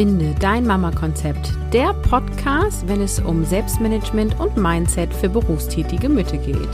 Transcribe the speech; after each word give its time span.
Finde 0.00 0.34
dein 0.40 0.66
Mama-Konzept, 0.66 1.52
der 1.74 1.92
Podcast, 1.92 2.88
wenn 2.88 3.02
es 3.02 3.20
um 3.20 3.44
Selbstmanagement 3.44 4.40
und 4.40 4.56
Mindset 4.56 5.12
für 5.12 5.28
berufstätige 5.28 6.08
Mütter 6.08 6.38
geht. 6.38 6.70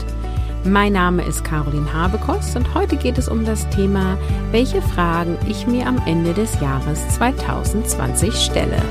Mein 0.63 0.93
Name 0.93 1.23
ist 1.23 1.43
Caroline 1.43 1.91
Habekost 1.91 2.55
und 2.55 2.73
heute 2.73 2.95
geht 2.95 3.17
es 3.17 3.27
um 3.27 3.43
das 3.43 3.69
Thema, 3.69 4.17
welche 4.51 4.81
Fragen 4.81 5.37
ich 5.49 5.67
mir 5.67 5.87
am 5.87 6.01
Ende 6.05 6.33
des 6.33 6.57
Jahres 6.61 7.05
2020 7.17 8.33
stelle. 8.33 8.81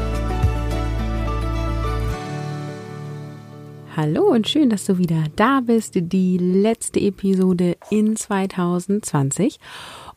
Hallo 3.96 4.24
und 4.24 4.46
schön, 4.46 4.68
dass 4.68 4.84
du 4.84 4.98
wieder 4.98 5.24
da 5.36 5.62
bist. 5.62 5.92
Die 5.94 6.36
letzte 6.36 7.00
Episode 7.00 7.78
in 7.88 8.16
2020. 8.16 9.58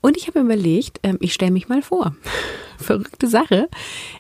Und 0.01 0.17
ich 0.17 0.27
habe 0.27 0.41
überlegt, 0.41 0.99
ähm, 1.03 1.17
ich 1.21 1.33
stelle 1.33 1.51
mich 1.51 1.69
mal 1.69 1.81
vor. 1.81 2.13
Verrückte 2.79 3.27
Sache. 3.27 3.69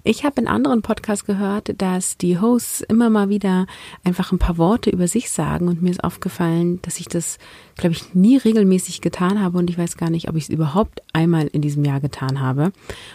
Ich 0.03 0.25
habe 0.25 0.41
in 0.41 0.47
anderen 0.47 0.81
Podcasts 0.81 1.25
gehört, 1.25 1.81
dass 1.81 2.17
die 2.17 2.39
Hosts 2.39 2.81
immer 2.81 3.09
mal 3.09 3.29
wieder 3.29 3.67
einfach 4.03 4.31
ein 4.31 4.39
paar 4.39 4.57
Worte 4.57 4.89
über 4.89 5.07
sich 5.07 5.29
sagen 5.29 5.67
und 5.67 5.81
mir 5.81 5.91
ist 5.91 6.03
aufgefallen, 6.03 6.81
dass 6.81 6.99
ich 6.99 7.07
das, 7.07 7.37
glaube 7.79 7.95
ich, 7.95 8.13
nie 8.13 8.37
regelmäßig 8.37 9.01
getan 9.01 9.41
habe 9.41 9.57
und 9.57 9.69
ich 9.69 9.77
weiß 9.77 9.97
gar 9.97 10.09
nicht, 10.09 10.29
ob 10.29 10.35
ich 10.35 10.43
es 10.43 10.49
überhaupt 10.49 11.01
einmal 11.13 11.47
in 11.47 11.61
diesem 11.61 11.85
Jahr 11.85 12.01
getan 12.01 12.39
habe. 12.39 12.71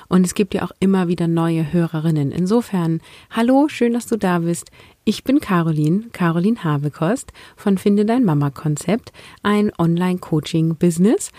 Und 0.08 0.24
es 0.24 0.34
gibt 0.34 0.54
ja 0.54 0.64
auch 0.64 0.72
immer 0.80 1.06
wieder 1.06 1.28
neue 1.28 1.72
Hörerinnen. 1.72 2.32
Insofern, 2.32 3.00
hallo, 3.30 3.68
schön, 3.68 3.92
dass 3.92 4.06
du 4.06 4.16
da 4.16 4.40
bist. 4.40 4.70
Ich 5.06 5.22
bin 5.22 5.38
Caroline, 5.38 6.04
Caroline 6.12 6.64
Habekost 6.64 7.34
von 7.56 7.76
Finde 7.76 8.06
dein 8.06 8.24
Mama 8.24 8.48
Konzept, 8.48 9.12
ein 9.42 9.70
Online-Coaching-Business, 9.76 11.30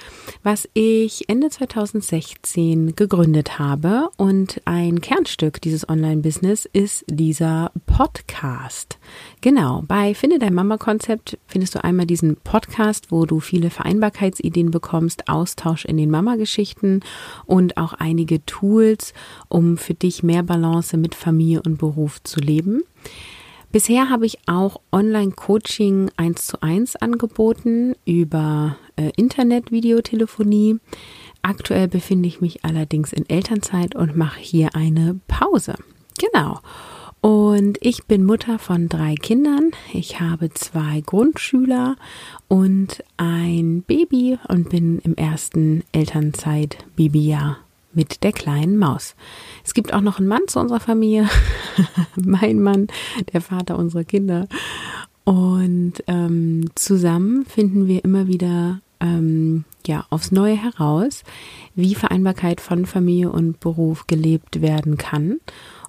was 0.43 0.69
ich 0.75 1.27
Ende 1.29 1.49
2016 1.49 2.95
gegründet 2.95 3.57
habe. 3.57 4.09
Und 4.17 4.61
ein 4.65 5.01
Kernstück 5.01 5.61
dieses 5.61 5.89
Online-Business 5.89 6.69
ist 6.73 7.05
dieser 7.07 7.71
Podcast. 7.87 8.99
Genau, 9.41 9.83
bei 9.87 10.13
Finde 10.13 10.37
dein 10.37 10.53
Mama 10.53 10.77
Konzept 10.77 11.39
findest 11.47 11.73
du 11.73 11.83
einmal 11.83 12.05
diesen 12.05 12.35
Podcast, 12.35 13.09
wo 13.09 13.14
du 13.23 13.39
viele 13.39 13.69
Vereinbarkeitsideen 13.69 14.71
bekommst, 14.71 15.29
Austausch 15.29 15.85
in 15.85 15.95
den 15.95 16.11
Mama-Geschichten 16.11 16.99
und 17.45 17.77
auch 17.77 17.93
einige 17.93 18.45
Tools, 18.45 19.13
um 19.47 19.77
für 19.77 19.93
dich 19.93 20.23
mehr 20.23 20.43
Balance 20.43 20.97
mit 20.97 21.15
Familie 21.15 21.61
und 21.65 21.77
Beruf 21.77 22.21
zu 22.23 22.41
leben. 22.41 22.83
Bisher 23.71 24.09
habe 24.09 24.25
ich 24.25 24.39
auch 24.47 24.79
Online-Coaching 24.91 26.09
1 26.15 26.47
zu 26.47 26.61
1 26.61 26.95
angeboten 26.95 27.93
über 28.05 28.77
äh, 28.95 29.11
Internet-Videotelefonie. 29.17 30.79
Aktuell 31.41 31.87
befinde 31.89 32.27
ich 32.27 32.41
mich 32.41 32.63
allerdings 32.63 33.11
in 33.11 33.29
Elternzeit 33.29 33.95
und 33.95 34.15
mache 34.15 34.39
hier 34.39 34.75
eine 34.75 35.19
Pause. 35.27 35.75
Genau. 36.17 36.59
Und 37.25 37.79
ich 37.81 38.03
bin 38.03 38.23
Mutter 38.23 38.59
von 38.59 38.87
drei 38.87 39.15
Kindern. 39.15 39.71
Ich 39.91 40.19
habe 40.19 40.51
zwei 40.51 41.01
Grundschüler 41.03 41.95
und 42.47 43.03
ein 43.17 43.81
Baby 43.81 44.37
und 44.47 44.69
bin 44.69 44.99
im 44.99 45.15
ersten 45.15 45.83
Elternzeit-Babyjahr 45.91 47.57
mit 47.93 48.23
der 48.23 48.31
kleinen 48.31 48.77
Maus. 48.77 49.15
Es 49.63 49.73
gibt 49.73 49.91
auch 49.91 50.01
noch 50.01 50.19
einen 50.19 50.27
Mann 50.27 50.43
zu 50.45 50.59
unserer 50.59 50.79
Familie, 50.79 51.27
mein 52.15 52.61
Mann, 52.61 52.89
der 53.33 53.41
Vater 53.41 53.79
unserer 53.79 54.03
Kinder. 54.03 54.47
Und 55.23 55.93
ähm, 56.05 56.69
zusammen 56.75 57.43
finden 57.47 57.87
wir 57.87 58.05
immer 58.05 58.27
wieder 58.27 58.81
ähm, 58.99 59.63
ja 59.87 60.05
aufs 60.11 60.31
Neue 60.31 60.61
heraus, 60.61 61.23
wie 61.73 61.95
Vereinbarkeit 61.95 62.61
von 62.61 62.85
Familie 62.85 63.31
und 63.31 63.59
Beruf 63.59 64.05
gelebt 64.05 64.61
werden 64.61 64.97
kann 64.97 65.39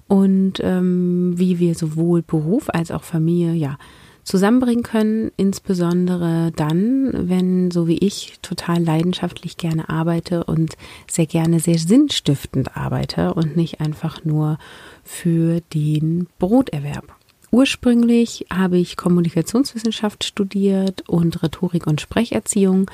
und 0.07 0.53
ähm, 0.61 1.33
wie 1.35 1.59
wir 1.59 1.75
sowohl 1.75 2.21
Beruf 2.21 2.69
als 2.69 2.91
auch 2.91 3.03
Familie 3.03 3.53
ja 3.53 3.77
zusammenbringen 4.27 4.83
können, 4.83 5.31
insbesondere 5.37 6.51
dann, 6.53 7.29
wenn, 7.29 7.71
so 7.71 7.87
wie 7.87 7.97
ich, 7.97 8.39
total 8.41 8.83
leidenschaftlich 8.83 9.55
gerne 9.55 9.87
arbeite 9.87 10.43
und 10.43 10.75
sehr 11.09 11.25
gerne 11.27 11.61
sehr 11.61 11.77
sinnstiftend 11.77 12.75
arbeite 12.75 13.33
und 13.33 13.55
nicht 13.55 13.79
einfach 13.79 14.25
nur 14.25 14.57
für 15.03 15.61
den 15.73 16.27
Broterwerb. 16.39 17.15
Ursprünglich 17.51 18.45
habe 18.53 18.77
ich 18.77 18.97
Kommunikationswissenschaft 18.97 20.25
studiert 20.25 21.07
und 21.07 21.41
Rhetorik 21.41 21.87
und 21.87 22.01
Sprecherziehung 22.01 22.91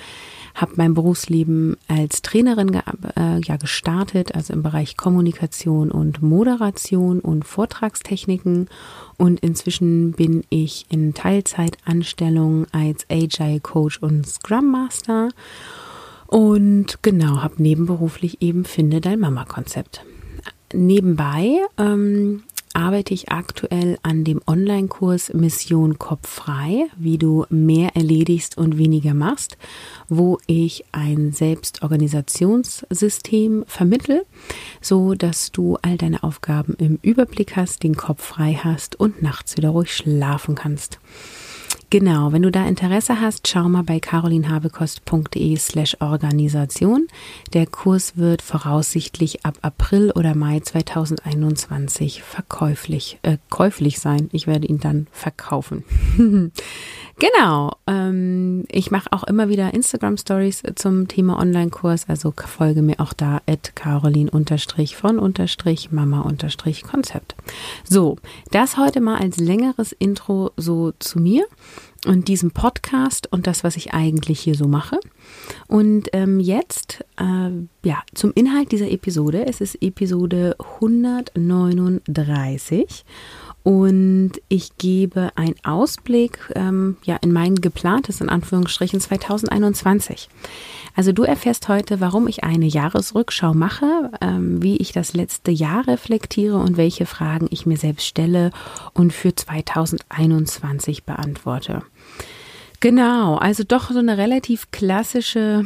habe 0.55 0.73
mein 0.75 0.93
Berufsleben 0.93 1.77
als 1.87 2.21
Trainerin 2.21 2.73
äh, 3.15 3.39
ja 3.43 3.57
gestartet, 3.57 4.35
also 4.35 4.53
im 4.53 4.63
Bereich 4.63 4.97
Kommunikation 4.97 5.91
und 5.91 6.21
Moderation 6.21 7.19
und 7.19 7.45
Vortragstechniken. 7.45 8.69
Und 9.17 9.39
inzwischen 9.39 10.11
bin 10.13 10.43
ich 10.49 10.85
in 10.89 11.13
Teilzeitanstellung 11.13 12.67
als 12.71 13.05
Agile 13.09 13.59
Coach 13.59 13.99
und 13.99 14.27
Scrum 14.27 14.71
Master. 14.71 15.29
Und 16.27 17.01
genau, 17.01 17.41
habe 17.41 17.61
nebenberuflich 17.61 18.41
eben 18.41 18.65
Finde 18.65 19.01
dein 19.01 19.19
Mama-Konzept. 19.19 20.05
Nebenbei 20.73 21.59
ähm, 21.77 22.43
arbeite 22.73 23.13
ich 23.13 23.31
aktuell 23.31 23.99
an 24.03 24.23
dem 24.23 24.39
Online-Kurs 24.45 25.33
Mission 25.33 25.97
Kopf 25.99 26.27
frei, 26.27 26.87
wie 26.97 27.17
du 27.17 27.45
mehr 27.49 27.95
erledigst 27.95 28.57
und 28.57 28.77
weniger 28.77 29.13
machst, 29.13 29.57
wo 30.09 30.39
ich 30.47 30.85
ein 30.91 31.31
Selbstorganisationssystem 31.31 33.63
vermittel, 33.67 34.25
so 34.81 35.13
dass 35.13 35.51
du 35.51 35.77
all 35.81 35.97
deine 35.97 36.23
Aufgaben 36.23 36.73
im 36.79 36.97
Überblick 37.01 37.55
hast, 37.55 37.83
den 37.83 37.95
Kopf 37.95 38.23
frei 38.23 38.59
hast 38.61 38.99
und 38.99 39.21
nachts 39.21 39.55
wieder 39.57 39.69
ruhig 39.69 39.95
schlafen 39.95 40.55
kannst. 40.55 40.99
Genau, 41.93 42.31
wenn 42.31 42.41
du 42.41 42.49
da 42.49 42.65
Interesse 42.65 43.21
hast, 43.21 43.47
schau 43.47 43.69
mal 43.69 43.83
bei 43.83 43.99
carolinhabekost.de 43.99 45.55
slash 45.57 45.95
Organisation. 45.99 47.05
Der 47.53 47.67
Kurs 47.67 48.17
wird 48.17 48.41
voraussichtlich 48.41 49.45
ab 49.45 49.59
April 49.61 50.09
oder 50.15 50.33
Mai 50.33 50.59
2021 50.59 52.23
verkäuflich, 52.23 53.19
äh, 53.21 53.37
käuflich 53.51 53.99
sein. 53.99 54.27
Ich 54.31 54.47
werde 54.47 54.65
ihn 54.65 54.79
dann 54.79 55.05
verkaufen. 55.11 55.83
genau, 57.19 57.72
ähm, 57.85 58.65
ich 58.69 58.91
mache 58.91 59.11
auch 59.11 59.23
immer 59.23 59.49
wieder 59.49 59.73
Instagram 59.73 60.17
Stories 60.17 60.63
zum 60.75 61.07
Thema 61.07 61.39
Online-Kurs, 61.39 62.05
also 62.07 62.33
folge 62.35 62.81
mir 62.81 62.99
auch 62.99 63.13
da 63.13 63.41
at 63.45 63.75
carolin 63.75 64.29
von 64.95 65.19
Mama 65.91 66.21
Konzept. 66.83 67.35
So, 67.83 68.17
das 68.51 68.77
heute 68.77 69.01
mal 69.01 69.19
als 69.19 69.37
längeres 69.37 69.91
Intro 69.91 70.51
so 70.55 70.93
zu 70.99 71.19
mir 71.19 71.45
und 72.05 72.27
diesem 72.27 72.51
Podcast 72.51 73.31
und 73.31 73.47
das, 73.47 73.63
was 73.63 73.77
ich 73.77 73.93
eigentlich 73.93 74.39
hier 74.39 74.55
so 74.55 74.67
mache. 74.67 74.99
Und 75.67 76.09
ähm, 76.13 76.39
jetzt, 76.39 77.03
äh, 77.17 77.49
ja, 77.83 78.03
zum 78.13 78.31
Inhalt 78.33 78.71
dieser 78.71 78.91
Episode. 78.91 79.47
Es 79.47 79.61
ist 79.61 79.81
Episode 79.81 80.55
139 80.79 83.03
und 83.63 84.33
ich 84.49 84.77
gebe 84.77 85.31
einen 85.35 85.55
Ausblick 85.63 86.37
ähm, 86.55 86.97
ja, 87.03 87.15
in 87.21 87.31
mein 87.31 87.55
geplantes, 87.55 88.19
in 88.19 88.27
Anführungsstrichen, 88.27 88.99
2021. 88.99 90.27
Also 90.95 91.13
du 91.13 91.23
erfährst 91.23 91.69
heute, 91.69 92.01
warum 92.01 92.27
ich 92.27 92.43
eine 92.43 92.65
Jahresrückschau 92.65 93.53
mache, 93.53 94.11
ähm, 94.21 94.61
wie 94.61 94.75
ich 94.77 94.91
das 94.91 95.13
letzte 95.13 95.51
Jahr 95.51 95.87
reflektiere 95.87 96.57
und 96.57 96.75
welche 96.75 97.05
Fragen 97.05 97.47
ich 97.51 97.65
mir 97.65 97.77
selbst 97.77 98.05
stelle 98.05 98.51
und 98.93 99.13
für 99.13 99.33
2021 99.33 101.05
beantworte. 101.05 101.83
Genau, 102.83 103.35
also 103.35 103.63
doch 103.63 103.91
so 103.91 103.99
eine 103.99 104.17
relativ 104.17 104.69
klassische 104.71 105.65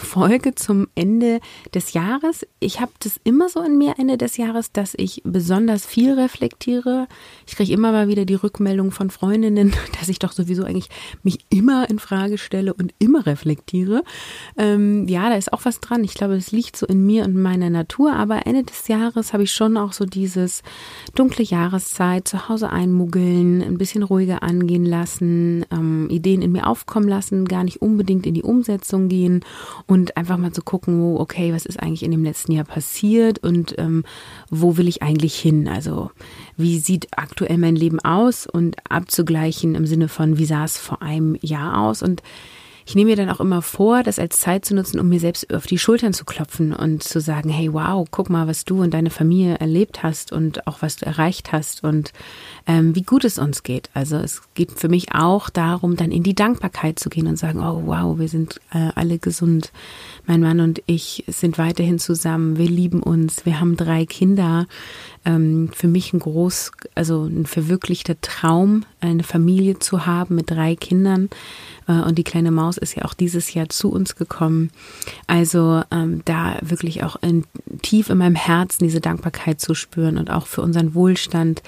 Folge 0.00 0.56
zum 0.56 0.88
Ende 0.96 1.38
des 1.72 1.92
Jahres. 1.92 2.44
Ich 2.58 2.80
habe 2.80 2.90
das 2.98 3.20
immer 3.22 3.48
so 3.48 3.60
in 3.60 3.78
mir 3.78 3.94
Ende 3.98 4.18
des 4.18 4.36
Jahres, 4.36 4.72
dass 4.72 4.94
ich 4.96 5.22
besonders 5.24 5.86
viel 5.86 6.14
reflektiere. 6.14 7.06
Ich 7.46 7.54
kriege 7.54 7.72
immer 7.72 7.92
mal 7.92 8.08
wieder 8.08 8.24
die 8.24 8.34
Rückmeldung 8.34 8.90
von 8.90 9.10
Freundinnen, 9.10 9.74
dass 10.00 10.08
ich 10.08 10.18
doch 10.18 10.32
sowieso 10.32 10.64
eigentlich 10.64 10.88
mich 11.22 11.38
immer 11.50 11.88
in 11.88 12.00
Frage 12.00 12.36
stelle 12.36 12.74
und 12.74 12.92
immer 12.98 13.26
reflektiere. 13.26 14.02
Ähm, 14.56 15.06
ja, 15.06 15.28
da 15.28 15.36
ist 15.36 15.52
auch 15.52 15.64
was 15.64 15.78
dran. 15.78 16.02
Ich 16.02 16.14
glaube, 16.14 16.34
es 16.34 16.50
liegt 16.50 16.76
so 16.76 16.86
in 16.86 17.06
mir 17.06 17.26
und 17.26 17.40
meiner 17.40 17.70
Natur. 17.70 18.12
Aber 18.14 18.44
Ende 18.44 18.64
des 18.64 18.88
Jahres 18.88 19.32
habe 19.32 19.44
ich 19.44 19.52
schon 19.52 19.76
auch 19.76 19.92
so 19.92 20.04
dieses 20.04 20.64
dunkle 21.14 21.44
Jahreszeit, 21.44 22.26
zu 22.26 22.48
Hause 22.48 22.70
einmuggeln, 22.70 23.62
ein 23.62 23.78
bisschen 23.78 24.02
ruhiger 24.02 24.42
angehen 24.42 24.84
lassen, 24.84 25.64
ähm, 25.70 26.10
Ideen 26.10 26.42
in 26.42 26.55
mir 26.56 26.66
aufkommen 26.66 27.08
lassen, 27.08 27.46
gar 27.46 27.64
nicht 27.64 27.82
unbedingt 27.82 28.26
in 28.26 28.34
die 28.34 28.42
Umsetzung 28.42 29.08
gehen 29.08 29.44
und 29.86 30.16
einfach 30.16 30.38
mal 30.38 30.52
zu 30.52 30.62
gucken, 30.62 31.00
wo, 31.00 31.18
okay, 31.18 31.52
was 31.52 31.66
ist 31.66 31.80
eigentlich 31.80 32.02
in 32.02 32.10
dem 32.10 32.24
letzten 32.24 32.52
Jahr 32.52 32.64
passiert 32.64 33.38
und 33.38 33.74
ähm, 33.78 34.04
wo 34.50 34.76
will 34.76 34.88
ich 34.88 35.02
eigentlich 35.02 35.36
hin? 35.36 35.68
Also 35.68 36.10
wie 36.56 36.78
sieht 36.78 37.08
aktuell 37.16 37.58
mein 37.58 37.76
Leben 37.76 38.00
aus 38.00 38.46
und 38.46 38.76
abzugleichen 38.88 39.74
im 39.74 39.86
Sinne 39.86 40.08
von, 40.08 40.38
wie 40.38 40.46
sah 40.46 40.64
es 40.64 40.78
vor 40.78 41.02
einem 41.02 41.36
Jahr 41.40 41.80
aus 41.80 42.02
und 42.02 42.22
ich 42.86 42.94
nehme 42.94 43.10
mir 43.10 43.16
dann 43.16 43.30
auch 43.30 43.40
immer 43.40 43.62
vor, 43.62 44.04
das 44.04 44.20
als 44.20 44.38
Zeit 44.38 44.64
zu 44.64 44.72
nutzen, 44.72 45.00
um 45.00 45.08
mir 45.08 45.18
selbst 45.18 45.52
auf 45.52 45.66
die 45.66 45.78
Schultern 45.78 46.12
zu 46.12 46.24
klopfen 46.24 46.72
und 46.72 47.02
zu 47.02 47.20
sagen, 47.20 47.48
hey, 47.48 47.72
wow, 47.72 48.06
guck 48.08 48.30
mal, 48.30 48.46
was 48.46 48.64
du 48.64 48.80
und 48.80 48.94
deine 48.94 49.10
Familie 49.10 49.56
erlebt 49.56 50.04
hast 50.04 50.30
und 50.30 50.68
auch 50.68 50.82
was 50.82 50.94
du 50.94 51.04
erreicht 51.04 51.50
hast 51.50 51.82
und 51.82 52.12
ähm, 52.64 52.94
wie 52.94 53.02
gut 53.02 53.24
es 53.24 53.38
uns 53.38 53.64
geht. 53.64 53.90
Also 53.92 54.18
es 54.18 54.40
geht 54.54 54.70
für 54.70 54.88
mich 54.88 55.12
auch 55.12 55.50
darum, 55.50 55.96
dann 55.96 56.12
in 56.12 56.22
die 56.22 56.36
Dankbarkeit 56.36 57.00
zu 57.00 57.10
gehen 57.10 57.26
und 57.26 57.36
sagen, 57.36 57.58
oh 57.58 57.82
wow, 57.86 58.20
wir 58.20 58.28
sind 58.28 58.60
äh, 58.72 58.90
alle 58.94 59.18
gesund. 59.18 59.72
Mein 60.24 60.40
Mann 60.40 60.60
und 60.60 60.80
ich 60.86 61.24
sind 61.26 61.58
weiterhin 61.58 61.98
zusammen, 61.98 62.56
wir 62.56 62.68
lieben 62.68 63.02
uns, 63.02 63.44
wir 63.44 63.58
haben 63.58 63.76
drei 63.76 64.06
Kinder. 64.06 64.68
Ähm, 65.24 65.70
für 65.72 65.88
mich 65.88 66.12
ein 66.12 66.20
groß, 66.20 66.70
also 66.94 67.24
ein 67.24 67.46
verwirklichter 67.46 68.20
Traum, 68.20 68.84
eine 69.00 69.24
Familie 69.24 69.80
zu 69.80 70.06
haben 70.06 70.36
mit 70.36 70.52
drei 70.52 70.76
Kindern. 70.76 71.28
Äh, 71.88 71.92
und 71.92 72.16
die 72.16 72.24
kleine 72.24 72.50
Maus 72.50 72.75
ist 72.76 72.96
ja 72.96 73.04
auch 73.04 73.14
dieses 73.14 73.54
Jahr 73.54 73.68
zu 73.68 73.90
uns 73.90 74.16
gekommen. 74.16 74.70
Also 75.26 75.82
ähm, 75.90 76.22
da 76.24 76.56
wirklich 76.60 77.04
auch 77.04 77.16
in, 77.22 77.44
tief 77.82 78.10
in 78.10 78.18
meinem 78.18 78.34
Herzen 78.34 78.84
diese 78.84 79.00
Dankbarkeit 79.00 79.60
zu 79.60 79.74
spüren 79.74 80.18
und 80.18 80.30
auch 80.30 80.46
für 80.46 80.62
unseren 80.62 80.94
Wohlstand. 80.94 81.62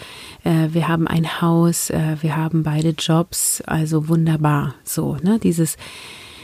Äh, 0.44 0.69
wir 0.72 0.88
haben 0.88 1.06
ein 1.06 1.40
Haus, 1.40 1.90
äh, 1.90 2.16
wir 2.20 2.37
haben 2.37 2.62
beide 2.62 2.90
Jobs, 2.90 3.62
also 3.66 4.08
wunderbar. 4.08 4.75
So, 4.84 5.16
ne, 5.22 5.38
dieses 5.38 5.76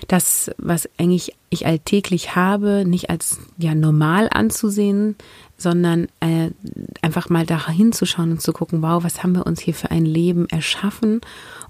das, 0.08 0.50
was 0.58 0.88
eigentlich 0.98 1.32
ich 1.50 1.66
alltäglich 1.66 2.36
habe, 2.36 2.84
nicht 2.84 3.10
als 3.10 3.38
ja 3.56 3.74
normal 3.74 4.28
anzusehen, 4.30 5.16
sondern 5.56 6.08
äh, 6.20 6.50
einfach 7.02 7.28
mal 7.28 7.46
da 7.46 7.68
hinzuschauen 7.68 8.32
und 8.32 8.42
zu 8.42 8.52
gucken, 8.52 8.82
wow, 8.82 9.02
was 9.04 9.22
haben 9.22 9.34
wir 9.34 9.46
uns 9.46 9.60
hier 9.60 9.74
für 9.74 9.90
ein 9.90 10.04
Leben 10.04 10.48
erschaffen 10.48 11.20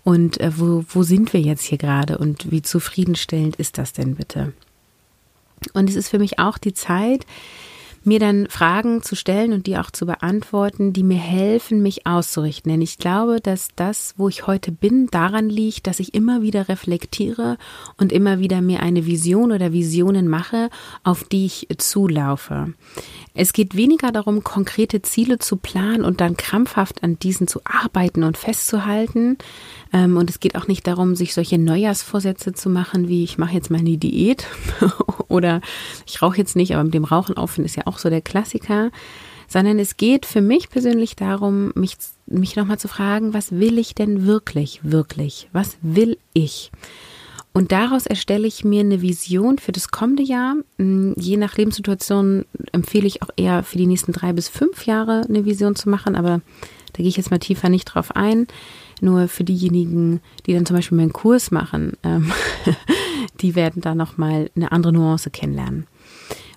und 0.02 0.40
äh, 0.40 0.58
wo, 0.58 0.84
wo 0.88 1.02
sind 1.02 1.32
wir 1.32 1.40
jetzt 1.40 1.64
hier 1.64 1.78
gerade 1.78 2.18
und 2.18 2.50
wie 2.50 2.62
zufriedenstellend 2.62 3.56
ist 3.56 3.78
das 3.78 3.92
denn 3.92 4.16
bitte? 4.16 4.52
Und 5.72 5.88
es 5.88 5.96
ist 5.96 6.08
für 6.08 6.18
mich 6.18 6.38
auch 6.38 6.58
die 6.58 6.74
Zeit, 6.74 7.26
mir 8.06 8.18
dann 8.18 8.46
Fragen 8.48 9.02
zu 9.02 9.16
stellen 9.16 9.52
und 9.52 9.66
die 9.66 9.78
auch 9.78 9.90
zu 9.90 10.06
beantworten, 10.06 10.92
die 10.92 11.02
mir 11.02 11.18
helfen, 11.18 11.82
mich 11.82 12.06
auszurichten. 12.06 12.70
Denn 12.70 12.82
ich 12.82 12.98
glaube, 12.98 13.40
dass 13.40 13.68
das, 13.76 14.14
wo 14.16 14.28
ich 14.28 14.46
heute 14.46 14.72
bin, 14.72 15.08
daran 15.08 15.48
liegt, 15.48 15.86
dass 15.86 16.00
ich 16.00 16.14
immer 16.14 16.42
wieder 16.42 16.68
reflektiere 16.68 17.56
und 17.96 18.12
immer 18.12 18.38
wieder 18.38 18.60
mir 18.60 18.80
eine 18.80 19.06
Vision 19.06 19.52
oder 19.52 19.72
Visionen 19.72 20.28
mache, 20.28 20.70
auf 21.02 21.24
die 21.24 21.46
ich 21.46 21.68
zulaufe. 21.78 22.72
Es 23.34 23.52
geht 23.52 23.74
weniger 23.74 24.12
darum, 24.12 24.44
konkrete 24.44 25.02
Ziele 25.02 25.38
zu 25.38 25.56
planen 25.56 26.04
und 26.04 26.20
dann 26.20 26.36
krampfhaft 26.36 27.02
an 27.02 27.18
diesen 27.18 27.48
zu 27.48 27.60
arbeiten 27.64 28.22
und 28.22 28.38
festzuhalten. 28.38 29.38
Ähm, 29.94 30.16
und 30.16 30.28
es 30.28 30.40
geht 30.40 30.56
auch 30.56 30.66
nicht 30.66 30.86
darum, 30.88 31.14
sich 31.14 31.32
solche 31.32 31.56
Neujahrsvorsätze 31.56 32.52
zu 32.52 32.68
machen, 32.68 33.08
wie 33.08 33.22
ich 33.22 33.38
mache 33.38 33.54
jetzt 33.54 33.70
meine 33.70 33.96
Diät 33.96 34.46
oder 35.28 35.60
ich 36.04 36.20
rauche 36.20 36.36
jetzt 36.36 36.56
nicht, 36.56 36.74
aber 36.74 36.82
mit 36.82 36.94
dem 36.94 37.04
Rauchen 37.04 37.36
aufhören 37.36 37.64
ist 37.64 37.76
ja 37.76 37.86
auch 37.86 37.98
so 37.98 38.10
der 38.10 38.20
Klassiker. 38.20 38.90
Sondern 39.46 39.78
es 39.78 39.96
geht 39.96 40.26
für 40.26 40.40
mich 40.40 40.68
persönlich 40.68 41.16
darum, 41.16 41.70
mich, 41.76 41.96
mich 42.26 42.56
nochmal 42.56 42.78
zu 42.78 42.88
fragen, 42.88 43.34
was 43.34 43.52
will 43.52 43.78
ich 43.78 43.94
denn 43.94 44.26
wirklich, 44.26 44.80
wirklich? 44.82 45.48
Was 45.52 45.76
will 45.80 46.18
ich? 46.32 46.72
Und 47.56 47.70
daraus 47.70 48.06
erstelle 48.06 48.48
ich 48.48 48.64
mir 48.64 48.80
eine 48.80 49.00
Vision 49.00 49.58
für 49.58 49.70
das 49.70 49.92
kommende 49.92 50.24
Jahr. 50.24 50.56
Hm, 50.78 51.14
je 51.16 51.36
nach 51.36 51.56
Lebenssituation 51.56 52.44
empfehle 52.72 53.06
ich 53.06 53.22
auch 53.22 53.30
eher 53.36 53.62
für 53.62 53.78
die 53.78 53.86
nächsten 53.86 54.12
drei 54.12 54.32
bis 54.32 54.48
fünf 54.48 54.86
Jahre 54.86 55.22
eine 55.28 55.44
Vision 55.44 55.76
zu 55.76 55.88
machen, 55.88 56.16
aber 56.16 56.40
da 56.92 56.98
gehe 56.98 57.06
ich 57.06 57.16
jetzt 57.16 57.30
mal 57.30 57.38
tiefer 57.38 57.68
nicht 57.68 57.84
drauf 57.84 58.16
ein. 58.16 58.48
Nur 59.00 59.28
für 59.28 59.44
diejenigen, 59.44 60.20
die 60.46 60.52
dann 60.52 60.66
zum 60.66 60.76
Beispiel 60.76 60.98
meinen 60.98 61.12
Kurs 61.12 61.52
machen, 61.52 61.92
ähm, 62.02 62.32
die 63.40 63.54
werden 63.54 63.82
da 63.82 63.94
nochmal 63.94 64.50
eine 64.56 64.72
andere 64.72 64.92
Nuance 64.92 65.30
kennenlernen. 65.30 65.86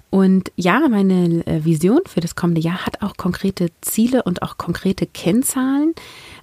Und 0.10 0.52
ja, 0.56 0.88
meine 0.90 1.46
äh, 1.46 1.66
Vision 1.66 2.00
für 2.06 2.22
das 2.22 2.36
kommende 2.36 2.62
Jahr 2.62 2.86
hat 2.86 3.02
auch 3.02 3.18
konkrete 3.18 3.68
Ziele 3.82 4.24
und 4.24 4.42
auch 4.42 4.58
konkrete 4.58 5.06
Kennzahlen. 5.06 5.94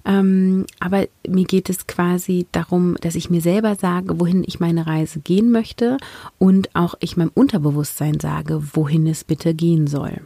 Ähm, 0.05 0.65
aber 0.79 1.07
mir 1.27 1.45
geht 1.45 1.69
es 1.69 1.87
quasi 1.87 2.45
darum, 2.51 2.95
dass 3.01 3.15
ich 3.15 3.31
mir 3.31 3.41
selber 3.41 3.75
sage, 3.75 4.19
wohin 4.19 4.43
ich 4.45 4.59
meine 4.59 4.85
Reise 4.85 5.19
gehen 5.19 5.51
möchte 5.51 5.97
und 6.37 6.75
auch 6.75 6.93
ich 6.99 7.17
meinem 7.17 7.31
Unterbewusstsein 7.33 8.19
sage, 8.19 8.61
wohin 8.73 9.07
es 9.07 9.23
bitte 9.23 9.55
gehen 9.55 9.87
soll. 9.87 10.21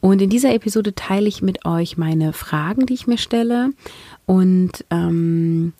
Und 0.00 0.22
in 0.22 0.30
dieser 0.30 0.54
Episode 0.54 0.94
teile 0.94 1.28
ich 1.28 1.42
mit 1.42 1.66
euch 1.66 1.98
meine 1.98 2.32
Fragen, 2.32 2.86
die 2.86 2.94
ich 2.94 3.06
mir 3.06 3.18
stelle 3.18 3.70
und 4.24 4.84
ähm, 4.90 5.72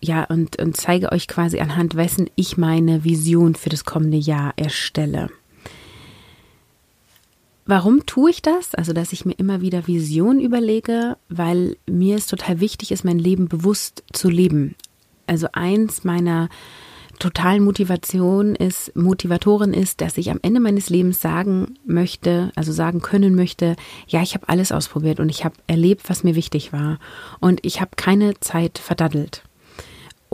ja, 0.00 0.24
und, 0.24 0.60
und 0.60 0.76
zeige 0.76 1.12
euch 1.12 1.28
quasi 1.28 1.60
anhand 1.60 1.94
wessen 1.94 2.28
ich 2.34 2.56
meine 2.56 3.04
Vision 3.04 3.54
für 3.54 3.70
das 3.70 3.84
kommende 3.84 4.18
Jahr 4.18 4.52
erstelle. 4.56 5.30
Warum 7.66 8.04
tue 8.04 8.30
ich 8.30 8.42
das? 8.42 8.74
Also, 8.74 8.92
dass 8.92 9.12
ich 9.12 9.24
mir 9.24 9.32
immer 9.34 9.60
wieder 9.60 9.86
Visionen 9.86 10.40
überlege, 10.40 11.16
weil 11.28 11.76
mir 11.88 12.16
es 12.16 12.26
total 12.26 12.60
wichtig 12.60 12.92
ist, 12.92 13.04
mein 13.04 13.18
Leben 13.18 13.48
bewusst 13.48 14.04
zu 14.12 14.28
leben. 14.28 14.74
Also 15.26 15.48
eins 15.52 16.04
meiner 16.04 16.50
totalen 17.18 17.64
Motivation 17.64 18.54
ist, 18.54 18.94
Motivatorin 18.96 19.72
ist, 19.72 20.00
dass 20.00 20.18
ich 20.18 20.30
am 20.30 20.40
Ende 20.42 20.60
meines 20.60 20.90
Lebens 20.90 21.20
sagen 21.20 21.78
möchte, 21.86 22.50
also 22.56 22.72
sagen 22.72 23.00
können 23.00 23.34
möchte, 23.34 23.76
ja, 24.06 24.20
ich 24.20 24.34
habe 24.34 24.48
alles 24.48 24.72
ausprobiert 24.72 25.20
und 25.20 25.28
ich 25.28 25.44
habe 25.44 25.54
erlebt, 25.66 26.10
was 26.10 26.24
mir 26.24 26.34
wichtig 26.34 26.72
war. 26.72 26.98
Und 27.40 27.60
ich 27.64 27.80
habe 27.80 27.92
keine 27.96 28.38
Zeit 28.40 28.78
verdaddelt. 28.78 29.42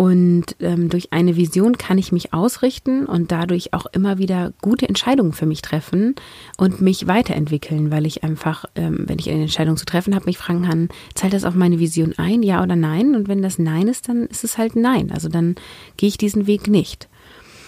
Und 0.00 0.56
ähm, 0.60 0.88
durch 0.88 1.12
eine 1.12 1.36
Vision 1.36 1.76
kann 1.76 1.98
ich 1.98 2.10
mich 2.10 2.32
ausrichten 2.32 3.04
und 3.04 3.32
dadurch 3.32 3.74
auch 3.74 3.84
immer 3.92 4.16
wieder 4.16 4.54
gute 4.62 4.88
Entscheidungen 4.88 5.34
für 5.34 5.44
mich 5.44 5.60
treffen 5.60 6.14
und 6.56 6.80
mich 6.80 7.06
weiterentwickeln, 7.06 7.90
weil 7.90 8.06
ich 8.06 8.24
einfach, 8.24 8.64
ähm, 8.76 9.04
wenn 9.06 9.18
ich 9.18 9.28
eine 9.28 9.42
Entscheidung 9.42 9.76
zu 9.76 9.84
treffen 9.84 10.14
habe, 10.14 10.24
mich 10.24 10.38
fragen 10.38 10.62
kann, 10.62 10.88
zahlt 11.14 11.34
das 11.34 11.44
auf 11.44 11.54
meine 11.54 11.78
Vision 11.80 12.14
ein, 12.16 12.42
ja 12.42 12.62
oder 12.62 12.76
nein? 12.76 13.14
Und 13.14 13.28
wenn 13.28 13.42
das 13.42 13.58
Nein 13.58 13.88
ist, 13.88 14.08
dann 14.08 14.24
ist 14.24 14.42
es 14.42 14.56
halt 14.56 14.74
Nein. 14.74 15.10
Also 15.12 15.28
dann 15.28 15.56
gehe 15.98 16.08
ich 16.08 16.16
diesen 16.16 16.46
Weg 16.46 16.68
nicht. 16.68 17.06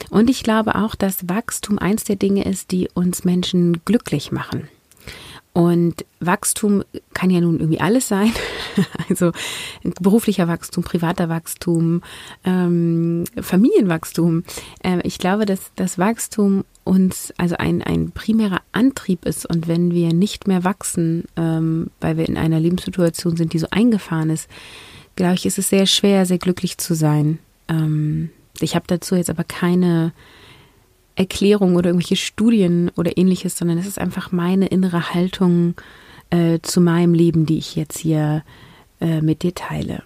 Und 0.09 0.31
ich 0.31 0.43
glaube 0.43 0.77
auch, 0.77 0.95
dass 0.95 1.29
Wachstum 1.29 1.79
eins 1.79 2.05
der 2.05 2.17
Dinge 2.17 2.47
ist, 2.47 2.71
die 2.71 2.89
uns 2.95 3.25
Menschen 3.25 3.85
glücklich 3.85 4.33
machen. 4.33 4.69
Und 5.55 6.07
Wachstum 6.21 6.83
kann 7.13 7.29
ja 7.29 7.41
nun 7.41 7.59
irgendwie 7.61 7.81
alles 7.81 8.09
sein. 8.09 8.33
Also 9.11 9.33
beruflicher 10.01 10.49
Wachstum, 10.49 10.83
privater 10.83 11.29
Wachstum, 11.29 12.01
ähm, 12.45 13.25
Familienwachstum. 13.39 14.45
Äh, 14.83 15.01
ich 15.03 15.19
glaube, 15.19 15.45
dass 15.45 15.73
das 15.77 15.99
Wachstum 15.99 16.65
uns 16.85 17.35
also 17.37 17.57
ein, 17.59 17.83
ein 17.83 18.13
primärer 18.13 18.63
Antrieb 18.73 19.27
ist. 19.27 19.45
Und 19.45 19.69
wenn 19.69 19.93
wir 19.93 20.15
nicht 20.15 20.47
mehr 20.47 20.65
wachsen, 20.65 21.25
ähm, 21.37 21.91
weil 22.01 22.17
wir 22.17 22.27
in 22.27 22.39
einer 22.39 22.61
Lebenssituation 22.61 23.37
sind, 23.37 23.53
die 23.53 23.59
so 23.59 23.67
eingefahren 23.71 24.31
ist, 24.31 24.49
glaube 25.17 25.35
ich, 25.35 25.45
ist 25.45 25.59
es 25.59 25.69
sehr 25.69 25.85
schwer, 25.85 26.25
sehr 26.25 26.39
glücklich 26.39 26.79
zu 26.79 26.95
sein. 26.95 27.39
Ähm, 27.69 28.31
ich 28.61 28.75
habe 28.75 28.87
dazu 28.89 29.17
jetzt 29.17 29.31
aber 29.31 29.45
keine 29.45 30.13
Erklärung 31.15 31.77
oder 31.77 31.91
irgendwelche 31.91 32.17
Studien 32.17 32.91
oder 32.97 33.17
ähnliches, 33.17 33.57
sondern 33.57 33.79
es 33.79 33.87
ist 33.87 33.99
einfach 33.99 34.33
meine 34.33 34.67
innere 34.67 35.15
Haltung 35.15 35.75
äh, 36.31 36.59
zu 36.63 36.81
meinem 36.81 37.15
Leben, 37.15 37.47
die 37.47 37.59
ich 37.59 37.77
jetzt 37.77 37.99
hier 37.99 38.43
äh, 39.01 39.21
mit 39.21 39.43
dir 39.43 39.55
teile. 39.55 40.03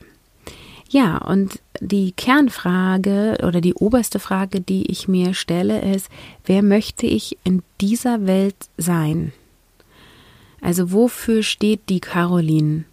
Ja, 0.89 1.19
und 1.19 1.61
die 1.81 2.13
Kernfrage 2.13 3.39
oder 3.43 3.61
die 3.61 3.75
oberste 3.75 4.19
Frage, 4.19 4.61
die 4.61 4.91
ich 4.91 5.09
mir 5.09 5.35
stelle, 5.35 5.81
ist, 5.81 6.09
wer 6.45 6.63
möchte 6.63 7.07
ich 7.07 7.37
in 7.45 7.63
dieser 7.81 8.27
Welt 8.27 8.57
sein? 8.77 9.33
Also 10.61 10.93
wofür 10.93 11.43
steht 11.43 11.89
die 11.89 12.01
Caroline? 12.01 12.85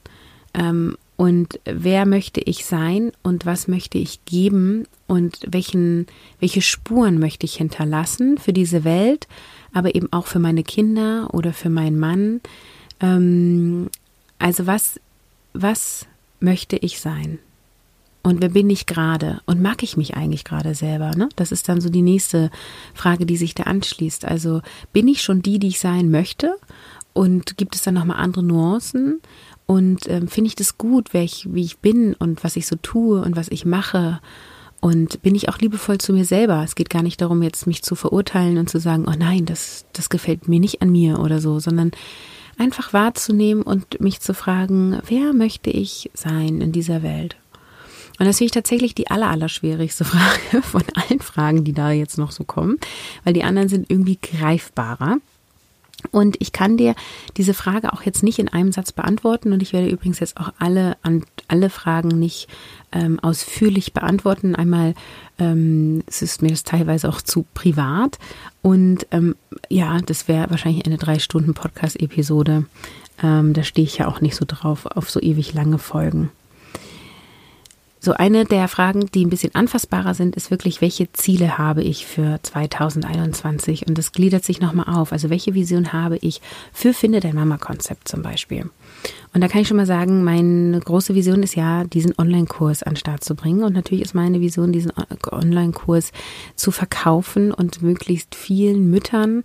Ähm, 0.54 0.98
und 1.16 1.60
wer 1.66 2.06
möchte 2.06 2.42
ich 2.42 2.66
sein 2.66 3.12
und 3.22 3.46
was 3.46 3.68
möchte 3.68 3.98
ich 3.98 4.26
geben 4.26 4.86
und 5.08 5.40
welchen, 5.48 6.08
welche 6.40 6.62
Spuren 6.62 7.20
möchte 7.20 7.46
ich 7.46 7.56
hinterlassen 7.56 8.38
für 8.38 8.54
diese 8.54 8.84
Welt, 8.84 9.28
aber 9.74 9.96
eben 9.96 10.12
auch 10.12 10.28
für 10.28 10.40
meine 10.40 10.64
Kinder 10.64 11.30
oder 11.34 11.54
für 11.54 11.70
meinen 11.70 12.00
Mann. 12.00 12.42
Ähm, 13.00 13.90
also 14.40 14.66
was, 14.66 15.00
was 15.54 16.08
möchte 16.40 16.78
ich 16.78 17.00
sein? 17.00 17.40
Und 18.24 18.42
wer 18.42 18.50
bin 18.50 18.70
ich 18.70 18.86
gerade? 18.86 19.42
Und 19.46 19.62
mag 19.62 19.84
ich 19.84 19.98
mich 19.98 20.16
eigentlich 20.16 20.46
gerade 20.46 20.74
selber? 20.76 21.12
Ne? 21.16 21.28
Das 21.36 21.52
ist 21.52 21.68
dann 21.68 21.82
so 21.82 21.90
die 21.90 22.02
nächste 22.02 22.52
Frage, 22.94 23.26
die 23.26 23.38
sich 23.38 23.54
da 23.54 23.64
anschließt. 23.64 24.26
Also 24.26 24.62
bin 24.94 25.10
ich 25.10 25.22
schon 25.22 25.42
die, 25.42 25.60
die 25.60 25.68
ich 25.68 25.80
sein 25.80 26.10
möchte? 26.10 26.56
Und 27.14 27.58
gibt 27.58 27.76
es 27.76 27.84
dann 27.84 27.94
nochmal 27.94 28.18
andere 28.18 28.44
Nuancen? 28.44 29.22
Und 29.66 30.10
ähm, 30.10 30.28
finde 30.28 30.48
ich 30.48 30.56
das 30.56 30.78
gut, 30.78 31.14
wer 31.14 31.24
ich, 31.24 31.48
wie 31.54 31.64
ich 31.64 31.78
bin 31.80 32.14
und 32.16 32.44
was 32.44 32.56
ich 32.56 32.68
so 32.68 32.76
tue 32.76 33.22
und 33.22 33.36
was 33.36 33.48
ich 33.50 33.66
mache? 33.66 34.20
Und 34.82 35.22
bin 35.22 35.36
ich 35.36 35.48
auch 35.48 35.60
liebevoll 35.60 36.00
zu 36.00 36.12
mir 36.12 36.26
selber? 36.26 36.62
Es 36.64 36.76
geht 36.76 36.90
gar 36.90 37.04
nicht 37.04 37.22
darum, 37.22 37.42
jetzt 37.42 37.68
mich 37.68 37.84
zu 37.84 37.96
verurteilen 37.96 38.58
und 38.58 38.70
zu 38.70 38.80
sagen, 38.80 39.06
oh 39.08 39.14
nein, 39.18 39.46
das, 39.46 39.86
das 39.94 40.10
gefällt 40.10 40.50
mir 40.50 40.60
nicht 40.60 40.82
an 40.82 40.92
mir 40.92 41.20
oder 41.20 41.40
so, 41.40 41.60
sondern 41.60 41.92
einfach 42.58 42.92
wahrzunehmen 42.92 43.64
und 43.64 44.02
mich 44.02 44.20
zu 44.20 44.34
fragen, 44.34 45.00
wer 45.08 45.34
möchte 45.34 45.70
ich 45.70 46.12
sein 46.14 46.60
in 46.60 46.72
dieser 46.72 47.02
Welt? 47.02 47.38
Und 48.20 48.28
das 48.28 48.38
finde 48.38 48.48
ich 48.48 48.52
tatsächlich 48.52 48.94
die 48.94 49.10
aller, 49.10 49.30
aller 49.30 49.50
schwierigste 49.50 50.06
Frage 50.06 50.62
von 50.62 50.84
allen 50.96 51.22
Fragen, 51.22 51.64
die 51.64 51.74
da 51.74 51.92
jetzt 51.92 52.18
noch 52.18 52.32
so 52.32 52.44
kommen, 52.44 52.78
weil 53.24 53.34
die 53.34 53.44
anderen 53.44 53.70
sind 53.70 53.90
irgendwie 53.90 54.20
greifbarer. 54.22 55.18
Und 56.12 56.36
ich 56.40 56.52
kann 56.52 56.78
dir 56.78 56.96
diese 57.38 57.54
Frage 57.54 57.94
auch 57.94 58.04
jetzt 58.04 58.24
nicht 58.24 58.40
in 58.40 58.50
einem 58.50 58.72
Satz 58.72 58.92
beantworten 58.92 59.54
und 59.54 59.62
ich 59.62 59.74
werde 59.74 59.90
übrigens 59.90 60.20
jetzt 60.20 60.38
auch 60.38 60.52
alle 60.60 60.98
an 61.02 61.24
alle 61.48 61.70
Fragen 61.70 62.08
nicht 62.20 62.48
ähm, 62.92 63.20
ausführlich 63.20 63.94
beantworten. 63.94 64.56
Einmal 64.56 64.94
ähm, 65.40 66.04
es 66.08 66.22
ist 66.22 66.42
mir 66.42 66.50
das 66.50 66.64
teilweise 66.64 67.10
auch 67.10 67.22
zu 67.22 67.46
privat 67.54 68.18
und 68.62 69.08
ähm, 69.12 69.36
ja, 69.70 70.00
das 70.00 70.28
wäre 70.28 70.50
wahrscheinlich 70.50 70.86
eine 70.86 70.98
drei 70.98 71.20
Stunden 71.20 71.54
Podcast-Episode. 71.54 72.66
Ähm, 73.22 73.54
da 73.54 73.64
stehe 73.64 73.86
ich 73.86 73.98
ja 73.98 74.08
auch 74.08 74.22
nicht 74.22 74.36
so 74.36 74.46
drauf 74.48 74.86
auf 74.86 75.10
so 75.10 75.20
ewig 75.20 75.54
lange 75.54 75.78
Folgen. 75.78 76.32
So 78.06 78.12
eine 78.12 78.44
der 78.44 78.68
Fragen, 78.68 79.06
die 79.14 79.26
ein 79.26 79.30
bisschen 79.30 79.56
anfassbarer 79.56 80.14
sind, 80.14 80.36
ist 80.36 80.52
wirklich, 80.52 80.82
welche 80.82 81.14
Ziele 81.14 81.58
habe 81.58 81.84
ich 81.84 82.06
für 82.06 82.38
2021? 82.44 83.88
Und 83.88 83.98
das 83.98 84.12
gliedert 84.12 84.44
sich 84.44 84.60
nochmal 84.60 84.94
auf. 84.94 85.14
Also 85.14 85.30
welche 85.30 85.54
Vision 85.54 85.94
habe 85.94 86.18
ich 86.18 86.42
für 86.74 86.94
Finde 86.94 87.22
dein 87.22 87.36
Mama-Konzept 87.36 88.10
zum 88.10 88.22
Beispiel? 88.22 88.70
Und 89.34 89.42
da 89.42 89.48
kann 89.48 89.62
ich 89.62 89.68
schon 89.68 89.78
mal 89.78 89.88
sagen, 89.88 90.24
meine 90.24 90.80
große 90.80 91.16
Vision 91.16 91.42
ist 91.42 91.56
ja, 91.56 91.86
diesen 91.86 92.14
Online-Kurs 92.18 92.84
an 92.84 92.94
den 92.94 92.98
Start 92.98 93.24
zu 93.24 93.34
bringen. 93.34 93.64
Und 93.64 93.74
natürlich 93.74 94.04
ist 94.04 94.14
meine 94.14 94.40
Vision, 94.42 94.72
diesen 94.72 94.92
Online-Kurs 95.32 96.12
zu 96.56 96.70
verkaufen 96.70 97.52
und 97.52 97.82
möglichst 97.82 98.36
vielen 98.36 98.92
Müttern, 98.92 99.42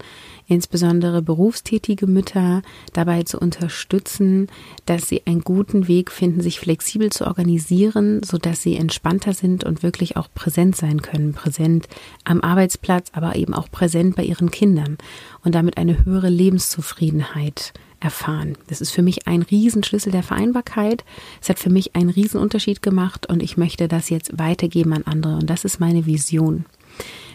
insbesondere 0.46 1.22
berufstätige 1.22 2.06
Mütter, 2.06 2.60
dabei 2.92 3.22
zu 3.22 3.38
unterstützen, 3.38 4.48
dass 4.84 5.08
sie 5.08 5.22
einen 5.26 5.40
guten 5.40 5.88
Weg 5.88 6.10
finden, 6.10 6.42
sich 6.42 6.60
flexibel 6.60 7.10
zu 7.10 7.26
organisieren, 7.26 8.22
sodass 8.22 8.60
sie 8.60 8.76
entspannter 8.76 9.32
sind 9.32 9.64
und 9.64 9.82
wirklich 9.82 10.18
auch 10.18 10.28
präsent 10.34 10.76
sein 10.76 11.00
können. 11.00 11.32
Präsent 11.32 11.88
am 12.24 12.42
Arbeitsplatz, 12.42 13.08
aber 13.14 13.36
eben 13.36 13.54
auch 13.54 13.70
präsent 13.70 14.16
bei 14.16 14.24
ihren 14.24 14.50
Kindern 14.50 14.98
und 15.44 15.54
damit 15.54 15.78
eine 15.78 16.04
höhere 16.04 16.28
Lebenszufriedenheit 16.28 17.72
erfahren. 18.00 18.56
Das 18.68 18.80
ist 18.80 18.90
für 18.90 19.02
mich 19.02 19.26
ein 19.26 19.42
Riesenschlüssel 19.42 20.12
der 20.12 20.22
Vereinbarkeit. 20.22 21.04
Es 21.40 21.48
hat 21.48 21.58
für 21.58 21.70
mich 21.70 21.96
einen 21.96 22.10
Riesenunterschied 22.10 22.82
gemacht 22.82 23.26
und 23.26 23.42
ich 23.42 23.56
möchte 23.56 23.88
das 23.88 24.10
jetzt 24.10 24.38
weitergeben 24.38 24.92
an 24.92 25.02
andere. 25.04 25.34
Und 25.36 25.50
das 25.50 25.64
ist 25.64 25.80
meine 25.80 26.06
Vision 26.06 26.64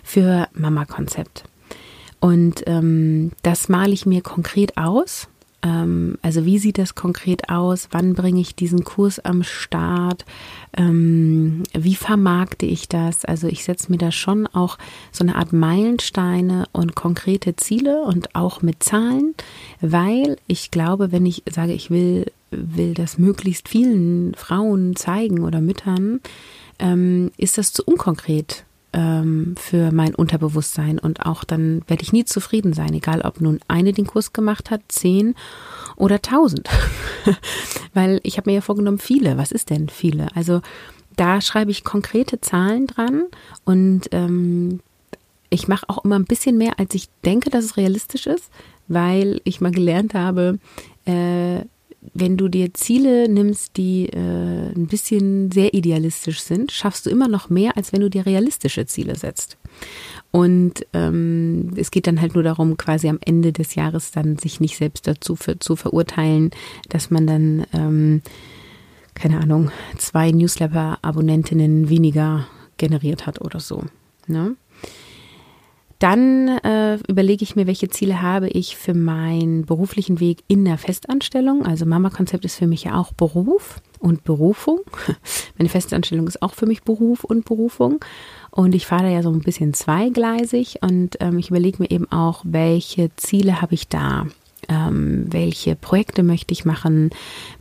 für 0.04 0.48
Mama-Konzept. 0.54 1.44
Und 2.20 2.64
ähm, 2.68 3.32
das 3.42 3.68
male 3.68 3.92
ich 3.92 4.06
mir 4.06 4.22
konkret 4.22 4.78
aus 4.78 5.28
ähm, 5.64 6.18
also 6.22 6.46
wie 6.46 6.60
sieht 6.60 6.78
das 6.78 6.94
konkret 6.94 7.50
aus? 7.50 7.88
Wann 7.92 8.14
bringe 8.14 8.42
ich 8.42 8.56
diesen 8.56 8.84
Kurs 8.84 9.20
am 9.20 9.44
Start? 9.44 10.26
Ähm, 10.76 11.64
wie 11.74 11.96
vermarkte 11.96 12.66
ich 12.66 12.90
das? 12.90 13.26
Also 13.26 13.48
ich 13.48 13.64
setze 13.64 13.92
mir 13.92 13.98
da 13.98 14.12
schon 14.12 14.46
auch 14.48 14.78
so 15.12 15.24
eine 15.24 15.36
Art 15.36 15.54
Meilensteine 15.54 16.68
und 16.74 16.96
konkrete 16.96 17.56
Ziele 17.56 18.04
und 18.04 18.36
auch 18.36 18.62
mit 18.62 18.84
Zahlen, 18.84 19.34
weil 19.82 20.38
ich 20.48 20.70
glaube, 20.70 21.12
wenn 21.12 21.26
ich 21.26 21.44
sage, 21.50 21.74
ich 21.74 21.90
will, 21.90 22.32
will 22.52 22.94
das 22.94 23.18
möglichst 23.18 23.70
vielen 23.70 24.36
Frauen 24.36 24.96
zeigen 24.96 25.44
oder 25.44 25.62
Müttern, 25.62 26.20
ähm, 26.80 27.32
ist 27.38 27.58
das 27.58 27.72
zu 27.72 27.84
unkonkret 27.84 28.66
ähm, 28.94 29.56
für 29.58 29.92
mein 29.92 30.16
Unterbewusstsein 30.16 31.00
und 31.00 31.26
auch 31.26 31.44
dann 31.44 31.82
werde 31.88 32.04
ich 32.04 32.14
nie 32.14 32.26
zufrieden 32.26 32.74
sein, 32.74 32.94
egal 32.94 33.22
ob 33.22 33.42
nun 33.42 33.60
eine 33.68 33.94
den 33.94 34.08
Kurs 34.08 34.34
gemacht 34.34 34.72
hat, 34.72 34.82
zehn 34.88 35.36
oder 35.96 36.22
tausend. 36.22 36.70
Weil 37.94 38.20
ich 38.24 38.38
habe 38.38 38.50
mir 38.50 38.56
ja 38.56 38.62
vorgenommen, 38.62 39.00
viele. 39.00 39.38
Was 39.38 39.52
ist 39.52 39.70
denn 39.70 39.90
viele? 39.90 40.28
Also 40.36 40.62
da 41.16 41.42
schreibe 41.42 41.72
ich 41.72 41.84
konkrete 41.84 42.42
Zahlen 42.42 42.88
dran 42.88 43.24
und 43.66 44.10
ähm, 44.12 44.80
ich 45.50 45.68
mache 45.68 45.88
auch 45.88 46.04
immer 46.04 46.18
ein 46.18 46.26
bisschen 46.26 46.58
mehr, 46.58 46.80
als 46.80 46.96
ich 46.96 47.10
denke, 47.24 47.50
dass 47.52 47.66
es 47.66 47.78
realistisch 47.78 48.26
ist, 48.26 48.50
weil 48.88 49.40
ich 49.44 49.62
mal 49.62 49.72
gelernt 49.72 50.16
habe, 50.16 50.58
äh, 51.06 51.62
wenn 52.14 52.38
du 52.38 52.48
dir 52.48 52.74
Ziele 52.74 53.30
nimmst, 53.30 53.78
die 53.78 54.08
äh, 54.08 54.74
ein 54.76 54.88
bisschen 54.88 55.52
sehr 55.52 55.74
idealistisch 55.74 56.42
sind, 56.42 56.72
schaffst 56.72 57.06
du 57.06 57.10
immer 57.10 57.28
noch 57.28 57.50
mehr, 57.50 57.78
als 57.78 57.94
wenn 57.94 58.02
du 58.02 58.10
dir 58.10 58.26
realistische 58.26 58.86
Ziele 58.86 59.16
setzt. 59.16 59.58
Und 60.32 60.86
ähm, 60.94 61.72
es 61.76 61.92
geht 61.92 62.08
dann 62.08 62.20
halt 62.20 62.34
nur 62.34 62.44
darum, 62.44 62.78
quasi 62.78 63.08
am 63.08 63.20
Ende 63.22 63.54
des 63.54 63.76
Jahres 63.76 64.12
dann 64.12 64.38
sich 64.38 64.60
nicht 64.60 64.78
selbst 64.78 65.08
dazu 65.08 65.36
für, 65.36 65.60
zu 65.60 65.76
verurteilen, 65.76 66.52
dass 66.90 67.10
man 67.10 67.28
dann, 67.28 67.66
ähm, 67.74 68.22
keine 69.14 69.40
Ahnung, 69.40 69.72
zwei 69.98 70.32
Newsletter-Abonnentinnen 70.32 71.90
weniger 71.90 72.48
generiert 72.78 73.26
hat 73.28 73.42
oder 73.42 73.60
so. 73.60 73.84
Ne? 74.28 74.56
Dann 76.04 76.50
äh, 76.50 76.96
überlege 77.08 77.44
ich 77.44 77.56
mir, 77.56 77.66
welche 77.66 77.88
Ziele 77.88 78.22
habe 78.22 78.50
ich 78.50 78.76
für 78.76 78.94
meinen 78.94 79.66
beruflichen 79.66 80.20
Weg 80.20 80.44
in 80.50 80.66
der 80.66 80.78
Festanstellung. 80.78 81.66
Also 81.66 81.86
Mama-Konzept 81.86 82.44
ist 82.44 82.58
für 82.58 82.68
mich 82.68 82.84
ja 82.84 83.00
auch 83.00 83.14
Beruf 83.14 83.80
und 84.00 84.26
Berufung. 84.26 84.82
Meine 85.58 85.70
Festanstellung 85.70 86.28
ist 86.28 86.42
auch 86.42 86.56
für 86.56 86.66
mich 86.66 86.84
Beruf 86.84 87.24
und 87.24 87.46
Berufung. 87.46 88.04
Und 88.52 88.76
ich 88.76 88.86
fahre 88.86 89.04
da 89.04 89.10
ja 89.12 89.24
so 89.24 89.32
ein 89.32 89.40
bisschen 89.40 89.74
zweigleisig 89.74 90.80
und 90.82 91.16
ähm, 91.22 91.40
ich 91.40 91.52
überlege 91.52 91.82
mir 91.82 91.90
eben 91.90 92.12
auch, 92.12 92.42
welche 92.44 93.16
Ziele 93.16 93.62
habe 93.62 93.74
ich 93.74 93.88
da. 93.88 94.28
Ähm, 94.70 95.26
welche 95.32 95.76
Projekte 95.76 96.24
möchte 96.24 96.54
ich 96.54 96.66
machen? 96.66 97.10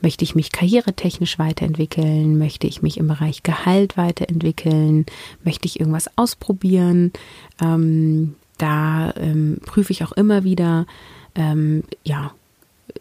Möchte 0.01 0.25
ich 0.25 0.35
mich 0.35 0.53
karrieretechnisch 0.53 1.39
weiterentwickeln? 1.39 2.39
Möchte 2.39 2.67
ich 2.67 2.83
mich 2.83 2.99
im 2.99 3.09
Bereich 3.09 3.43
Gehalt 3.43 3.97
weiterentwickeln? 3.97 5.07
Möchte 5.45 5.67
ich 5.67 5.81
irgendwas 5.81 6.11
ausprobieren? 6.17 7.13
Ähm, 7.61 8.35
da 8.59 9.13
ähm, 9.17 9.59
prüfe 9.65 9.93
ich 9.93 10.05
auch 10.05 10.13
immer 10.13 10.45
wieder, 10.45 10.87
ähm, 11.35 11.85
ja, 12.05 12.33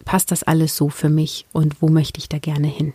passt 0.05 0.31
das 0.31 0.43
alles 0.43 0.75
so 0.75 0.89
für 0.89 1.09
mich 1.09 1.45
und 1.51 1.81
wo 1.81 1.89
möchte 1.89 2.19
ich 2.19 2.29
da 2.29 2.39
gerne 2.39 2.67
hin? 2.67 2.93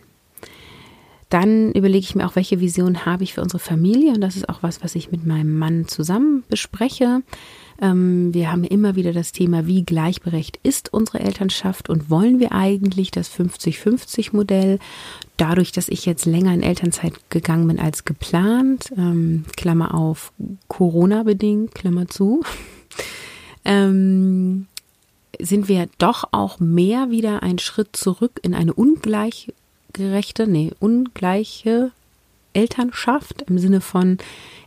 Dann 1.29 1.73
überlege 1.73 2.05
ich 2.05 2.15
mir 2.15 2.25
auch, 2.25 2.35
welche 2.35 2.59
Vision 2.61 3.05
habe 3.05 3.23
ich 3.23 3.33
für 3.33 3.41
unsere 3.41 3.59
Familie. 3.59 4.13
Und 4.13 4.21
das 4.21 4.37
ist 4.37 4.47
auch 4.47 4.63
was, 4.63 4.81
was 4.81 4.95
ich 4.95 5.11
mit 5.11 5.25
meinem 5.25 5.57
Mann 5.57 5.87
zusammen 5.87 6.43
bespreche. 6.47 7.21
Ähm, 7.81 8.33
wir 8.33 8.51
haben 8.51 8.63
immer 8.63 8.95
wieder 8.95 9.13
das 9.13 9.31
Thema, 9.31 9.67
wie 9.67 9.83
gleichberechtigt 9.83 10.59
ist 10.63 10.93
unsere 10.93 11.19
Elternschaft 11.19 11.89
und 11.89 12.09
wollen 12.09 12.39
wir 12.39 12.51
eigentlich 12.51 13.11
das 13.11 13.29
50-50-Modell? 13.31 14.79
Dadurch, 15.37 15.71
dass 15.71 15.87
ich 15.87 16.05
jetzt 16.05 16.25
länger 16.25 16.53
in 16.53 16.63
Elternzeit 16.63 17.13
gegangen 17.29 17.67
bin 17.67 17.79
als 17.79 18.05
geplant, 18.05 18.91
ähm, 18.97 19.45
Klammer 19.55 19.93
auf, 19.93 20.31
Corona 20.67 21.23
bedingt, 21.23 21.75
Klammer 21.75 22.07
zu, 22.07 22.43
ähm, 23.65 24.67
sind 25.39 25.67
wir 25.67 25.87
doch 25.99 26.25
auch 26.31 26.59
mehr 26.59 27.11
wieder 27.11 27.43
einen 27.43 27.59
Schritt 27.59 27.95
zurück 27.95 28.39
in 28.41 28.55
eine 28.55 28.73
ungleichgerechte, 28.73 30.47
nee, 30.47 30.71
ungleiche 30.79 31.91
Elternschaft 32.57 33.43
im 33.43 33.59
Sinne 33.59 33.81
von, 33.81 34.17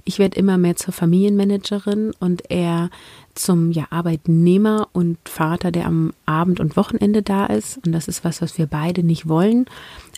ich 0.04 0.18
werde 0.18 0.38
immer 0.38 0.59
mehr 0.59 0.76
zur 0.76 0.94
Familienmanagerin 0.94 2.12
und 2.20 2.50
er 2.50 2.90
zum 3.35 3.73
ja, 3.73 3.87
Arbeitnehmer 3.90 4.88
und 4.92 5.18
Vater, 5.25 5.73
der 5.73 5.87
am 5.87 6.12
Abend 6.25 6.61
und 6.61 6.76
Wochenende 6.76 7.23
da 7.23 7.47
ist. 7.47 7.78
Und 7.85 7.92
das 7.92 8.09
ist 8.09 8.25
was, 8.25 8.40
was 8.40 8.59
wir 8.59 8.66
beide 8.66 9.02
nicht 9.02 9.28
wollen. 9.28 9.66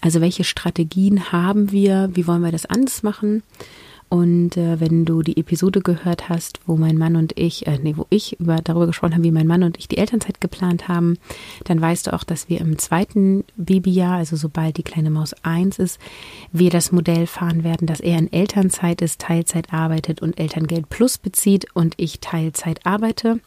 Also 0.01 0.21
welche 0.21 0.45
Strategien 0.45 1.33
haben 1.33 1.73
wir? 1.73 2.11
Wie 2.13 2.27
wollen 2.27 2.43
wir 2.43 2.53
das 2.53 2.67
anders 2.67 3.03
machen? 3.03 3.43
Und 4.13 4.59
äh, 4.59 4.79
wenn 4.79 5.07
du 5.07 5.23
die 5.23 5.39
Episode 5.39 5.81
gehört 5.81 6.29
hast, 6.29 6.61
wo 6.67 6.77
mein 6.77 6.99
Mann 6.99 7.17
und 7.17 7.33
ich, 7.39 7.67
äh, 7.67 7.79
nee, 7.83 7.95
wo 7.97 8.05
ich 8.11 8.39
über, 8.39 8.57
darüber 8.57 8.87
gesprochen 8.87 9.15
habe, 9.15 9.25
wie 9.25 9.31
mein 9.31 9.47
Mann 9.47 9.63
und 9.63 9.79
ich 9.79 9.89
die 9.89 9.97
Elternzeit 9.97 10.39
geplant 10.39 10.87
haben, 10.87 11.17
dann 11.65 11.81
weißt 11.81 12.07
du 12.07 12.13
auch, 12.13 12.23
dass 12.23 12.51
wir 12.51 12.61
im 12.61 12.77
zweiten 12.77 13.43
Babyjahr, 13.57 14.19
also 14.19 14.37
sobald 14.37 14.77
die 14.77 14.83
kleine 14.83 15.09
Maus 15.09 15.33
eins 15.45 15.79
ist, 15.79 15.99
wir 16.53 16.69
das 16.69 16.93
Modell 16.93 17.27
fahren 17.27 17.65
werden, 17.65 17.87
dass 17.87 18.01
er 18.01 18.19
in 18.19 18.31
Elternzeit 18.31 19.01
ist, 19.01 19.19
Teilzeit 19.19 19.73
arbeitet 19.73 20.21
und 20.21 20.39
Elterngeld 20.39 20.91
plus 20.91 21.17
bezieht 21.17 21.69
und 21.73 21.95
ich 21.97 22.21
Teilzeit 22.21 22.85
arbeite. 22.85 23.41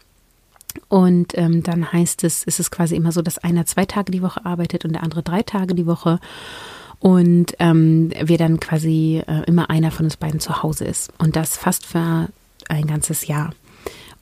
Und 0.90 1.38
ähm, 1.38 1.62
dann 1.62 1.94
heißt 1.94 2.24
es, 2.24 2.44
ist 2.44 2.60
es 2.60 2.72
quasi 2.72 2.96
immer 2.96 3.12
so, 3.12 3.22
dass 3.22 3.38
einer 3.38 3.68
zwei 3.68 3.86
Tage 3.86 4.12
die 4.12 4.24
Woche 4.24 4.44
arbeitet 4.48 4.84
und 4.84 4.94
der 4.94 5.04
andere 5.04 5.22
drei 5.22 5.44
Tage 5.44 5.76
die 5.76 5.86
Woche 5.86 6.20
und 7.00 7.56
ähm, 7.60 8.12
wir 8.22 8.38
dann 8.38 8.60
quasi 8.60 9.22
äh, 9.28 9.44
immer 9.48 9.70
einer 9.70 9.92
von 9.92 10.06
uns 10.06 10.18
beiden 10.18 10.40
zu 10.40 10.64
Hause 10.64 10.86
ist. 10.86 11.12
Und 11.18 11.36
das 11.36 11.58
fast 11.58 11.86
für 11.86 12.30
ein 12.70 12.88
ganzes 12.88 13.28
Jahr. 13.28 13.54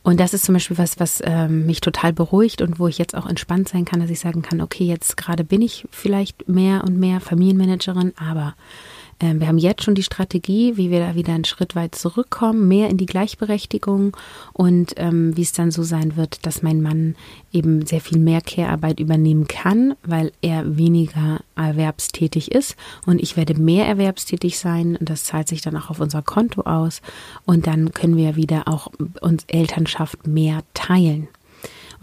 Und 0.03 0.19
das 0.19 0.33
ist 0.33 0.43
zum 0.43 0.53
Beispiel 0.53 0.77
was, 0.77 0.99
was 0.99 1.21
ähm, 1.23 1.65
mich 1.65 1.79
total 1.79 2.11
beruhigt 2.11 2.61
und 2.61 2.77
wo 2.77 2.87
ich 2.87 2.97
jetzt 2.97 3.15
auch 3.15 3.25
entspannt 3.25 3.69
sein 3.69 3.85
kann, 3.85 4.01
dass 4.01 4.09
ich 4.09 4.19
sagen 4.19 4.41
kann, 4.41 4.59
okay, 4.59 4.83
jetzt 4.83 5.15
gerade 5.15 5.45
bin 5.45 5.61
ich 5.61 5.87
vielleicht 5.91 6.49
mehr 6.49 6.83
und 6.83 6.99
mehr 6.99 7.21
Familienmanagerin, 7.21 8.13
aber 8.17 8.53
wir 9.39 9.47
haben 9.47 9.57
jetzt 9.57 9.83
schon 9.83 9.95
die 9.95 10.03
Strategie, 10.03 10.77
wie 10.77 10.91
wir 10.91 10.99
da 10.99 11.15
wieder 11.15 11.33
einen 11.33 11.45
Schritt 11.45 11.75
weit 11.75 11.95
zurückkommen, 11.95 12.67
mehr 12.67 12.89
in 12.89 12.97
die 12.97 13.05
Gleichberechtigung 13.05 14.15
und 14.53 14.93
ähm, 14.97 15.35
wie 15.37 15.41
es 15.41 15.53
dann 15.53 15.71
so 15.71 15.83
sein 15.83 16.17
wird, 16.17 16.45
dass 16.45 16.61
mein 16.61 16.81
Mann 16.81 17.15
eben 17.51 17.85
sehr 17.85 18.01
viel 18.01 18.19
mehr 18.19 18.41
Care-Arbeit 18.41 18.99
übernehmen 18.99 19.47
kann, 19.47 19.95
weil 20.03 20.31
er 20.41 20.77
weniger 20.77 21.39
erwerbstätig 21.55 22.51
ist 22.51 22.75
und 23.05 23.21
ich 23.21 23.37
werde 23.37 23.53
mehr 23.55 23.87
erwerbstätig 23.87 24.57
sein 24.57 24.95
und 24.97 25.09
das 25.09 25.23
zahlt 25.23 25.47
sich 25.47 25.61
dann 25.61 25.77
auch 25.77 25.89
auf 25.89 25.99
unser 25.99 26.21
Konto 26.21 26.61
aus 26.61 27.01
und 27.45 27.67
dann 27.67 27.93
können 27.93 28.17
wir 28.17 28.35
wieder 28.35 28.67
auch 28.67 28.91
uns 29.21 29.43
Elternschaft 29.47 30.27
mehr 30.27 30.63
teilen. 30.73 31.27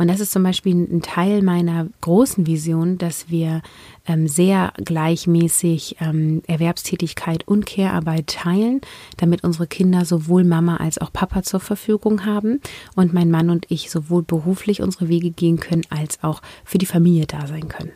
Und 0.01 0.09
das 0.09 0.19
ist 0.19 0.33
zum 0.33 0.43
Beispiel 0.43 0.75
ein 0.75 1.03
Teil 1.03 1.43
meiner 1.43 1.87
großen 2.01 2.47
Vision, 2.47 2.97
dass 2.97 3.29
wir 3.29 3.61
ähm, 4.07 4.29
sehr 4.29 4.73
gleichmäßig 4.83 5.97
ähm, 6.01 6.41
Erwerbstätigkeit 6.47 7.47
und 7.47 7.67
Care-Arbeit 7.67 8.29
teilen, 8.29 8.81
damit 9.19 9.45
unsere 9.45 9.67
Kinder 9.67 10.07
sowohl 10.07 10.45
Mama 10.45 10.79
als 10.79 10.97
auch 10.97 11.13
Papa 11.13 11.43
zur 11.43 11.61
Verfügung 11.61 12.25
haben 12.25 12.63
und 12.97 13.13
mein 13.13 13.31
Mann 13.31 13.51
und 13.51 13.67
ich 13.69 13.91
sowohl 13.91 14.23
beruflich 14.23 14.81
unsere 14.81 15.11
Wege 15.11 15.33
gehen 15.33 15.61
können, 15.61 15.83
als 15.91 16.25
auch 16.25 16.41
für 16.65 16.79
die 16.79 16.87
Familie 16.87 17.27
da 17.27 17.47
sein 17.47 17.69
können. 17.69 17.93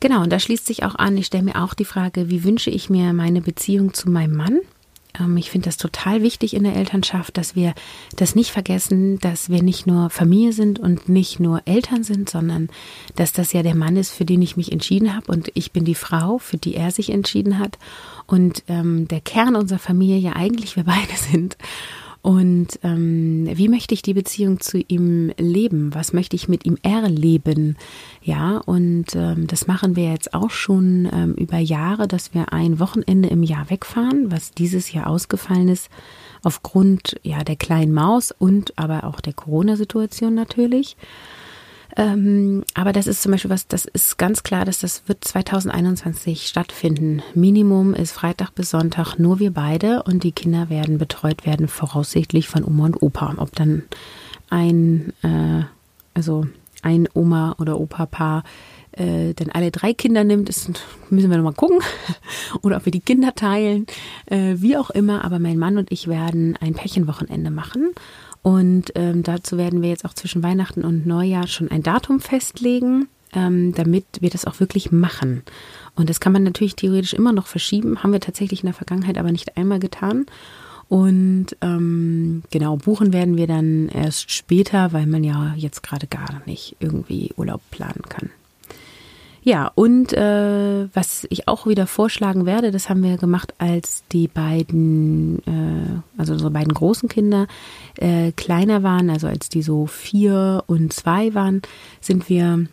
Genau, 0.00 0.24
und 0.24 0.32
da 0.32 0.40
schließt 0.40 0.66
sich 0.66 0.82
auch 0.82 0.96
an, 0.96 1.16
ich 1.16 1.26
stelle 1.26 1.44
mir 1.44 1.62
auch 1.62 1.72
die 1.72 1.84
Frage, 1.84 2.30
wie 2.30 2.42
wünsche 2.42 2.70
ich 2.70 2.90
mir 2.90 3.12
meine 3.12 3.42
Beziehung 3.42 3.94
zu 3.94 4.10
meinem 4.10 4.34
Mann? 4.34 4.58
Ähm, 5.20 5.36
ich 5.36 5.50
finde 5.50 5.66
das 5.66 5.76
total 5.76 6.22
wichtig 6.22 6.54
in 6.54 6.64
der 6.64 6.76
Elternschaft, 6.76 7.36
dass 7.36 7.54
wir 7.54 7.74
das 8.16 8.34
nicht 8.34 8.50
vergessen, 8.50 9.18
dass 9.20 9.50
wir 9.50 9.62
nicht 9.62 9.86
nur 9.86 10.10
Familie 10.10 10.52
sind 10.52 10.78
und 10.78 11.08
nicht 11.08 11.40
nur 11.40 11.62
Eltern 11.64 12.02
sind, 12.02 12.30
sondern 12.30 12.68
dass 13.14 13.32
das 13.32 13.52
ja 13.52 13.62
der 13.62 13.74
Mann 13.74 13.96
ist, 13.96 14.12
für 14.12 14.24
den 14.24 14.42
ich 14.42 14.56
mich 14.56 14.72
entschieden 14.72 15.14
habe 15.14 15.30
und 15.32 15.50
ich 15.54 15.72
bin 15.72 15.84
die 15.84 15.94
Frau, 15.94 16.38
für 16.38 16.56
die 16.56 16.74
er 16.74 16.90
sich 16.90 17.10
entschieden 17.10 17.58
hat 17.58 17.78
und 18.26 18.64
ähm, 18.68 19.08
der 19.08 19.20
Kern 19.20 19.56
unserer 19.56 19.78
Familie 19.78 20.18
ja 20.18 20.34
eigentlich 20.34 20.76
wir 20.76 20.84
beide 20.84 21.16
sind. 21.30 21.56
Und 22.26 22.80
ähm, 22.82 23.48
wie 23.52 23.68
möchte 23.68 23.94
ich 23.94 24.02
die 24.02 24.12
Beziehung 24.12 24.58
zu 24.58 24.78
ihm 24.88 25.30
leben? 25.38 25.94
Was 25.94 26.12
möchte 26.12 26.34
ich 26.34 26.48
mit 26.48 26.66
ihm 26.66 26.76
erleben? 26.82 27.76
Ja, 28.20 28.56
und 28.66 29.14
ähm, 29.14 29.46
das 29.46 29.68
machen 29.68 29.94
wir 29.94 30.10
jetzt 30.10 30.34
auch 30.34 30.50
schon 30.50 31.08
ähm, 31.12 31.34
über 31.34 31.58
Jahre, 31.58 32.08
dass 32.08 32.34
wir 32.34 32.52
ein 32.52 32.80
Wochenende 32.80 33.28
im 33.28 33.44
Jahr 33.44 33.70
wegfahren, 33.70 34.32
was 34.32 34.50
dieses 34.50 34.90
Jahr 34.90 35.06
ausgefallen 35.06 35.68
ist 35.68 35.88
aufgrund 36.42 37.14
ja 37.22 37.44
der 37.44 37.54
kleinen 37.54 37.94
Maus 37.94 38.34
und 38.36 38.76
aber 38.76 39.04
auch 39.04 39.20
der 39.20 39.32
Corona-Situation 39.32 40.34
natürlich. 40.34 40.96
Ähm, 41.96 42.62
aber 42.74 42.92
das 42.92 43.06
ist 43.06 43.22
zum 43.22 43.32
Beispiel 43.32 43.50
was, 43.50 43.66
das 43.66 43.86
ist 43.86 44.18
ganz 44.18 44.42
klar, 44.42 44.64
dass 44.64 44.80
das 44.80 45.02
wird 45.06 45.24
2021 45.24 46.46
stattfinden. 46.46 47.22
Minimum 47.34 47.94
ist 47.94 48.12
Freitag 48.12 48.54
bis 48.54 48.70
Sonntag 48.70 49.18
nur 49.18 49.38
wir 49.38 49.50
beide 49.50 50.02
und 50.02 50.22
die 50.22 50.32
Kinder 50.32 50.68
werden 50.68 50.98
betreut 50.98 51.46
werden, 51.46 51.68
voraussichtlich 51.68 52.48
von 52.48 52.64
Oma 52.64 52.84
und 52.86 53.02
Opa. 53.02 53.34
Ob 53.38 53.54
dann 53.54 53.82
ein, 54.50 55.14
äh, 55.22 55.62
also 56.12 56.46
ein 56.82 57.08
Oma 57.14 57.56
oder 57.58 57.80
Opa-Paar 57.80 58.44
äh, 58.96 59.34
dann 59.34 59.50
alle 59.50 59.70
drei 59.70 59.92
Kinder 59.92 60.24
nimmt, 60.24 60.48
ist, 60.48 60.70
müssen 61.10 61.30
wir 61.30 61.36
nochmal 61.36 61.52
gucken. 61.52 61.80
Oder 62.62 62.78
ob 62.78 62.86
wir 62.86 62.92
die 62.92 63.00
Kinder 63.00 63.34
teilen, 63.34 63.86
äh, 64.26 64.54
wie 64.56 64.76
auch 64.76 64.90
immer. 64.90 65.24
Aber 65.24 65.38
mein 65.38 65.58
Mann 65.58 65.76
und 65.78 65.92
ich 65.92 66.08
werden 66.08 66.56
ein 66.60 66.74
Pärchenwochenende 66.74 67.50
machen. 67.50 67.90
Und 68.46 68.92
ähm, 68.94 69.24
dazu 69.24 69.58
werden 69.58 69.82
wir 69.82 69.88
jetzt 69.88 70.04
auch 70.04 70.14
zwischen 70.14 70.44
Weihnachten 70.44 70.84
und 70.84 71.04
Neujahr 71.04 71.48
schon 71.48 71.68
ein 71.68 71.82
Datum 71.82 72.20
festlegen, 72.20 73.08
ähm, 73.32 73.74
damit 73.74 74.04
wir 74.20 74.30
das 74.30 74.44
auch 74.44 74.60
wirklich 74.60 74.92
machen. 74.92 75.42
Und 75.96 76.08
das 76.08 76.20
kann 76.20 76.32
man 76.32 76.44
natürlich 76.44 76.76
theoretisch 76.76 77.12
immer 77.12 77.32
noch 77.32 77.48
verschieben, 77.48 78.04
haben 78.04 78.12
wir 78.12 78.20
tatsächlich 78.20 78.60
in 78.60 78.66
der 78.66 78.74
Vergangenheit 78.74 79.18
aber 79.18 79.32
nicht 79.32 79.56
einmal 79.56 79.80
getan. 79.80 80.26
Und 80.88 81.56
ähm, 81.60 82.44
genau, 82.52 82.76
buchen 82.76 83.12
werden 83.12 83.36
wir 83.36 83.48
dann 83.48 83.88
erst 83.88 84.30
später, 84.30 84.92
weil 84.92 85.08
man 85.08 85.24
ja 85.24 85.52
jetzt 85.56 85.82
gerade 85.82 86.06
gar 86.06 86.40
nicht 86.46 86.76
irgendwie 86.78 87.32
Urlaub 87.36 87.62
planen 87.72 88.02
kann. 88.08 88.30
Ja, 89.46 89.70
und 89.76 90.12
äh, 90.12 90.88
was 90.92 91.24
ich 91.30 91.46
auch 91.46 91.68
wieder 91.68 91.86
vorschlagen 91.86 92.46
werde, 92.46 92.72
das 92.72 92.90
haben 92.90 93.04
wir 93.04 93.16
gemacht, 93.16 93.54
als 93.58 94.02
die 94.10 94.26
beiden, 94.26 95.38
äh, 95.46 96.18
also 96.18 96.32
unsere 96.32 96.50
beiden 96.50 96.74
großen 96.74 97.08
Kinder 97.08 97.46
äh, 97.94 98.32
kleiner 98.32 98.82
waren, 98.82 99.08
also 99.08 99.28
als 99.28 99.48
die 99.48 99.62
so 99.62 99.86
vier 99.86 100.64
und 100.66 100.92
zwei 100.92 101.32
waren, 101.34 101.62
sind 102.00 102.28
wir 102.28 102.66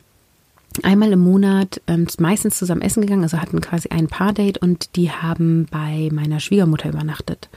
einmal 0.82 1.12
im 1.12 1.20
Monat 1.20 1.80
ähm, 1.86 2.08
meistens 2.18 2.58
zusammen 2.58 2.82
essen 2.82 3.02
gegangen, 3.02 3.22
also 3.22 3.38
hatten 3.38 3.62
quasi 3.62 3.90
ein 3.90 4.08
Paardate 4.08 4.60
und 4.60 4.96
die 4.96 5.12
haben 5.12 5.68
bei 5.70 6.10
meiner 6.12 6.40
Schwiegermutter 6.40 6.90
übernachtet. 6.90 7.50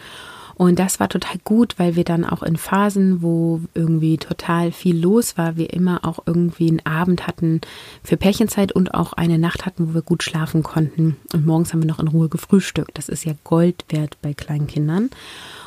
Und 0.56 0.78
das 0.78 1.00
war 1.00 1.10
total 1.10 1.36
gut, 1.44 1.74
weil 1.78 1.96
wir 1.96 2.04
dann 2.04 2.24
auch 2.24 2.42
in 2.42 2.56
Phasen, 2.56 3.20
wo 3.20 3.60
irgendwie 3.74 4.16
total 4.16 4.72
viel 4.72 4.98
los 4.98 5.36
war, 5.36 5.56
wir 5.56 5.70
immer 5.74 6.06
auch 6.06 6.20
irgendwie 6.24 6.70
einen 6.70 6.86
Abend 6.86 7.26
hatten 7.26 7.60
für 8.02 8.16
Pärchenzeit 8.16 8.72
und 8.72 8.94
auch 8.94 9.12
eine 9.12 9.38
Nacht 9.38 9.66
hatten, 9.66 9.90
wo 9.90 9.94
wir 9.94 10.00
gut 10.00 10.22
schlafen 10.22 10.62
konnten. 10.62 11.16
Und 11.34 11.44
morgens 11.44 11.72
haben 11.72 11.82
wir 11.82 11.88
noch 11.88 12.00
in 12.00 12.08
Ruhe 12.08 12.30
gefrühstückt. 12.30 12.96
Das 12.96 13.10
ist 13.10 13.26
ja 13.26 13.34
Gold 13.44 13.84
wert 13.90 14.16
bei 14.22 14.32
kleinen 14.32 14.66
Kindern. 14.66 15.10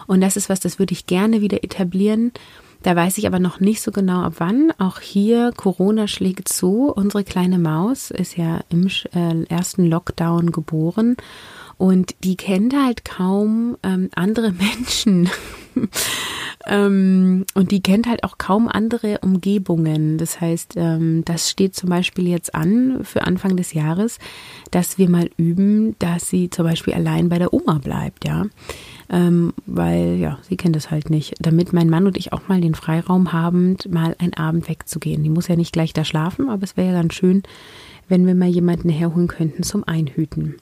Und 0.07 0.21
das 0.21 0.35
ist 0.35 0.49
was, 0.49 0.59
das 0.59 0.79
würde 0.79 0.93
ich 0.93 1.05
gerne 1.05 1.39
wieder 1.39 1.63
etablieren. 1.63 2.31
Da 2.81 2.95
weiß 2.95 3.19
ich 3.19 3.27
aber 3.27 3.39
noch 3.39 3.59
nicht 3.59 3.81
so 3.81 3.91
genau 3.91 4.21
ab 4.23 4.35
wann. 4.37 4.73
Auch 4.79 5.01
hier 5.01 5.51
Corona 5.55 6.07
schlägt 6.07 6.47
zu. 6.47 6.91
Unsere 6.91 7.23
kleine 7.23 7.59
Maus 7.59 8.09
ist 8.09 8.37
ja 8.37 8.61
im 8.69 8.87
äh, 9.13 9.43
ersten 9.49 9.85
Lockdown 9.85 10.51
geboren 10.51 11.15
und 11.79 12.13
die 12.25 12.35
kennt 12.35 12.75
halt 12.75 13.05
kaum 13.05 13.77
ähm, 13.83 14.09
andere 14.13 14.51
Menschen. 14.51 15.29
ähm, 16.67 17.45
und 17.53 17.71
die 17.71 17.81
kennt 17.81 18.05
halt 18.05 18.25
auch 18.25 18.37
kaum 18.37 18.67
andere 18.67 19.19
Umgebungen. 19.19 20.17
Das 20.17 20.41
heißt, 20.41 20.73
ähm, 20.75 21.23
das 21.23 21.49
steht 21.49 21.75
zum 21.75 21.89
Beispiel 21.89 22.27
jetzt 22.27 22.53
an 22.53 22.99
für 23.03 23.23
Anfang 23.23 23.55
des 23.55 23.71
Jahres, 23.71 24.19
dass 24.71 24.97
wir 24.97 25.09
mal 25.09 25.29
üben, 25.37 25.95
dass 25.99 26.29
sie 26.29 26.49
zum 26.49 26.65
Beispiel 26.65 26.93
allein 26.93 27.29
bei 27.29 27.39
der 27.39 27.53
Oma 27.53 27.79
bleibt, 27.81 28.27
ja. 28.27 28.45
Ähm, 29.11 29.53
weil, 29.65 30.17
ja, 30.17 30.37
sie 30.47 30.55
kennt 30.55 30.75
es 30.75 30.91
halt 30.91 31.09
nicht. 31.09 31.33
Damit 31.39 31.73
mein 31.73 31.89
Mann 31.89 32.05
und 32.05 32.15
ich 32.15 32.31
auch 32.31 32.47
mal 32.47 32.61
den 32.61 32.75
Freiraum 32.75 33.33
haben, 33.33 33.77
mal 33.89 34.15
einen 34.19 34.35
Abend 34.35 34.69
wegzugehen. 34.69 35.23
Die 35.23 35.29
muss 35.29 35.47
ja 35.47 35.55
nicht 35.55 35.73
gleich 35.73 35.93
da 35.93 36.03
schlafen, 36.03 36.49
aber 36.49 36.63
es 36.63 36.77
wäre 36.77 36.89
ja 36.89 36.93
ganz 36.93 37.15
schön, 37.15 37.41
wenn 38.07 38.27
wir 38.27 38.35
mal 38.35 38.49
jemanden 38.49 38.89
herholen 38.89 39.27
könnten 39.27 39.63
zum 39.63 39.83
Einhüten. 39.83 40.55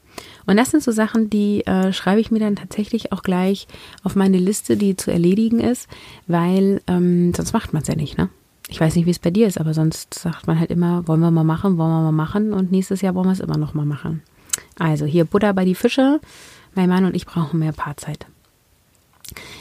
Und 0.46 0.58
das 0.58 0.72
sind 0.72 0.84
so 0.84 0.92
Sachen, 0.92 1.30
die 1.30 1.66
äh, 1.66 1.92
schreibe 1.94 2.22
ich 2.22 2.32
mir 2.32 2.40
dann 2.40 2.56
tatsächlich 2.56 3.12
auch 3.12 3.22
gleich 3.22 3.68
auf 4.04 4.16
meine 4.16 4.38
Liste, 4.38 4.78
die 4.78 4.96
zu 4.96 5.12
erledigen 5.12 5.60
ist, 5.60 5.90
weil 6.28 6.82
ähm, 6.88 7.34
sonst 7.34 7.54
macht 7.54 7.74
man 7.74 7.82
es 7.82 7.88
ja 7.88 7.96
nicht, 7.96 8.18
ne? 8.18 8.30
Ich 8.70 8.82
weiß 8.82 8.96
nicht, 8.96 9.06
wie 9.06 9.12
es 9.12 9.20
bei 9.20 9.32
dir 9.32 9.48
ist, 9.48 9.60
aber 9.60 9.74
sonst 9.74 10.14
sagt 10.14 10.46
man 10.46 10.60
halt 10.60 10.72
immer, 10.72 11.08
wollen 11.08 11.22
wir 11.22 11.32
mal 11.32 11.46
machen, 11.46 11.78
wollen 11.78 11.90
wir 11.90 12.02
mal 12.02 12.12
machen 12.12 12.52
und 12.52 12.70
nächstes 12.70 13.00
Jahr 13.00 13.16
wollen 13.16 13.28
wir 13.28 13.32
es 13.32 13.40
immer 13.40 13.58
noch 13.58 13.74
mal 13.74 13.86
machen. 13.86 14.22
Also 14.78 15.06
hier 15.06 15.24
Butter 15.24 15.54
bei 15.54 15.64
die 15.64 15.76
Fische. 15.76 16.20
Mein 16.76 16.90
Mann 16.90 17.06
und 17.06 17.16
ich 17.16 17.26
brauchen 17.26 17.60
mehr 17.60 17.72
Paarzeit. 17.72 18.28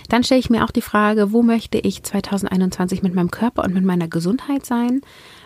Dann 0.08 0.24
stelle 0.24 0.40
ich 0.40 0.50
mir 0.50 0.64
auch 0.64 0.70
die 0.70 0.82
Frage, 0.82 1.32
wo 1.32 1.42
möchte 1.42 1.78
ich 1.78 2.02
2021 2.02 3.02
mit 3.02 3.14
meinem 3.14 3.30
Körper 3.30 3.64
und 3.64 3.74
mit 3.74 3.84
meiner 3.84 4.08
Gesundheit 4.08 4.64
sein? 4.64 5.00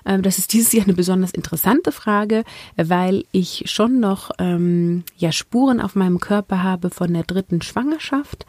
Ähm, 0.05 0.23
das 0.23 0.39
ist 0.39 0.53
dieses 0.53 0.73
Jahr 0.73 0.85
eine 0.85 0.95
besonders 0.95 1.33
interessante 1.33 1.93
Frage, 1.93 2.45
weil 2.77 3.25
ich 3.33 3.65
schon 3.67 4.01
noch 4.01 4.31
ähm, 4.39 5.05
ja, 5.17 5.33
Spuren 5.33 5.81
auf 5.81 5.95
meinem 5.95 6.21
Körper 6.21 6.63
habe 6.63 6.91
von 6.91 7.13
der 7.13 7.25
dritten 7.25 7.63
Schwangerschaft 7.63 8.47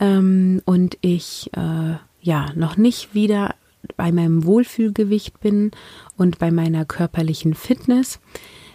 ähm, 0.00 0.62
und 0.64 0.98
ich 1.00 1.50
äh, 1.54 1.96
ja 2.20 2.52
noch 2.54 2.76
nicht 2.76 3.14
wieder 3.14 3.54
bei 3.96 4.12
meinem 4.12 4.44
Wohlfühlgewicht 4.44 5.40
bin 5.40 5.70
und 6.16 6.38
bei 6.38 6.50
meiner 6.50 6.84
körperlichen 6.84 7.54
Fitness. 7.54 8.20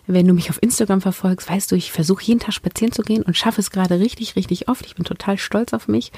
Wenn 0.05 0.27
du 0.27 0.33
mich 0.33 0.49
auf 0.49 0.61
Instagram 0.61 0.99
verfolgst, 0.99 1.49
weißt 1.49 1.71
du, 1.71 1.75
ich 1.75 1.91
versuche 1.91 2.23
jeden 2.23 2.41
Tag 2.41 2.53
spazieren 2.53 2.91
zu 2.91 3.03
gehen 3.03 3.23
und 3.23 3.37
schaffe 3.37 3.61
es 3.61 3.71
gerade 3.71 3.99
richtig, 3.99 4.35
richtig 4.35 4.67
oft. 4.67 4.85
Ich 4.85 4.95
bin 4.95 5.05
total 5.05 5.37
stolz 5.37 5.73
auf 5.73 5.87
mich. 5.87 6.11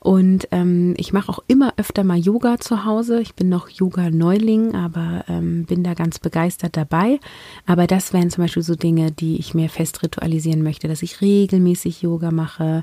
Und 0.00 0.48
ähm, 0.50 0.94
ich 0.98 1.14
mache 1.14 1.30
auch 1.30 1.38
immer 1.46 1.72
öfter 1.78 2.04
mal 2.04 2.18
Yoga 2.18 2.60
zu 2.60 2.84
Hause. 2.84 3.22
Ich 3.22 3.34
bin 3.34 3.48
noch 3.48 3.70
Yoga-Neuling, 3.70 4.74
aber 4.74 5.24
ähm, 5.28 5.64
bin 5.64 5.82
da 5.82 5.94
ganz 5.94 6.18
begeistert 6.18 6.76
dabei. 6.76 7.20
Aber 7.64 7.86
das 7.86 8.12
wären 8.12 8.28
zum 8.28 8.44
Beispiel 8.44 8.62
so 8.62 8.74
Dinge, 8.74 9.12
die 9.12 9.38
ich 9.38 9.54
mir 9.54 9.70
fest 9.70 10.02
ritualisieren 10.02 10.62
möchte, 10.62 10.86
dass 10.86 11.02
ich 11.02 11.22
regelmäßig 11.22 12.02
Yoga 12.02 12.30
mache. 12.30 12.82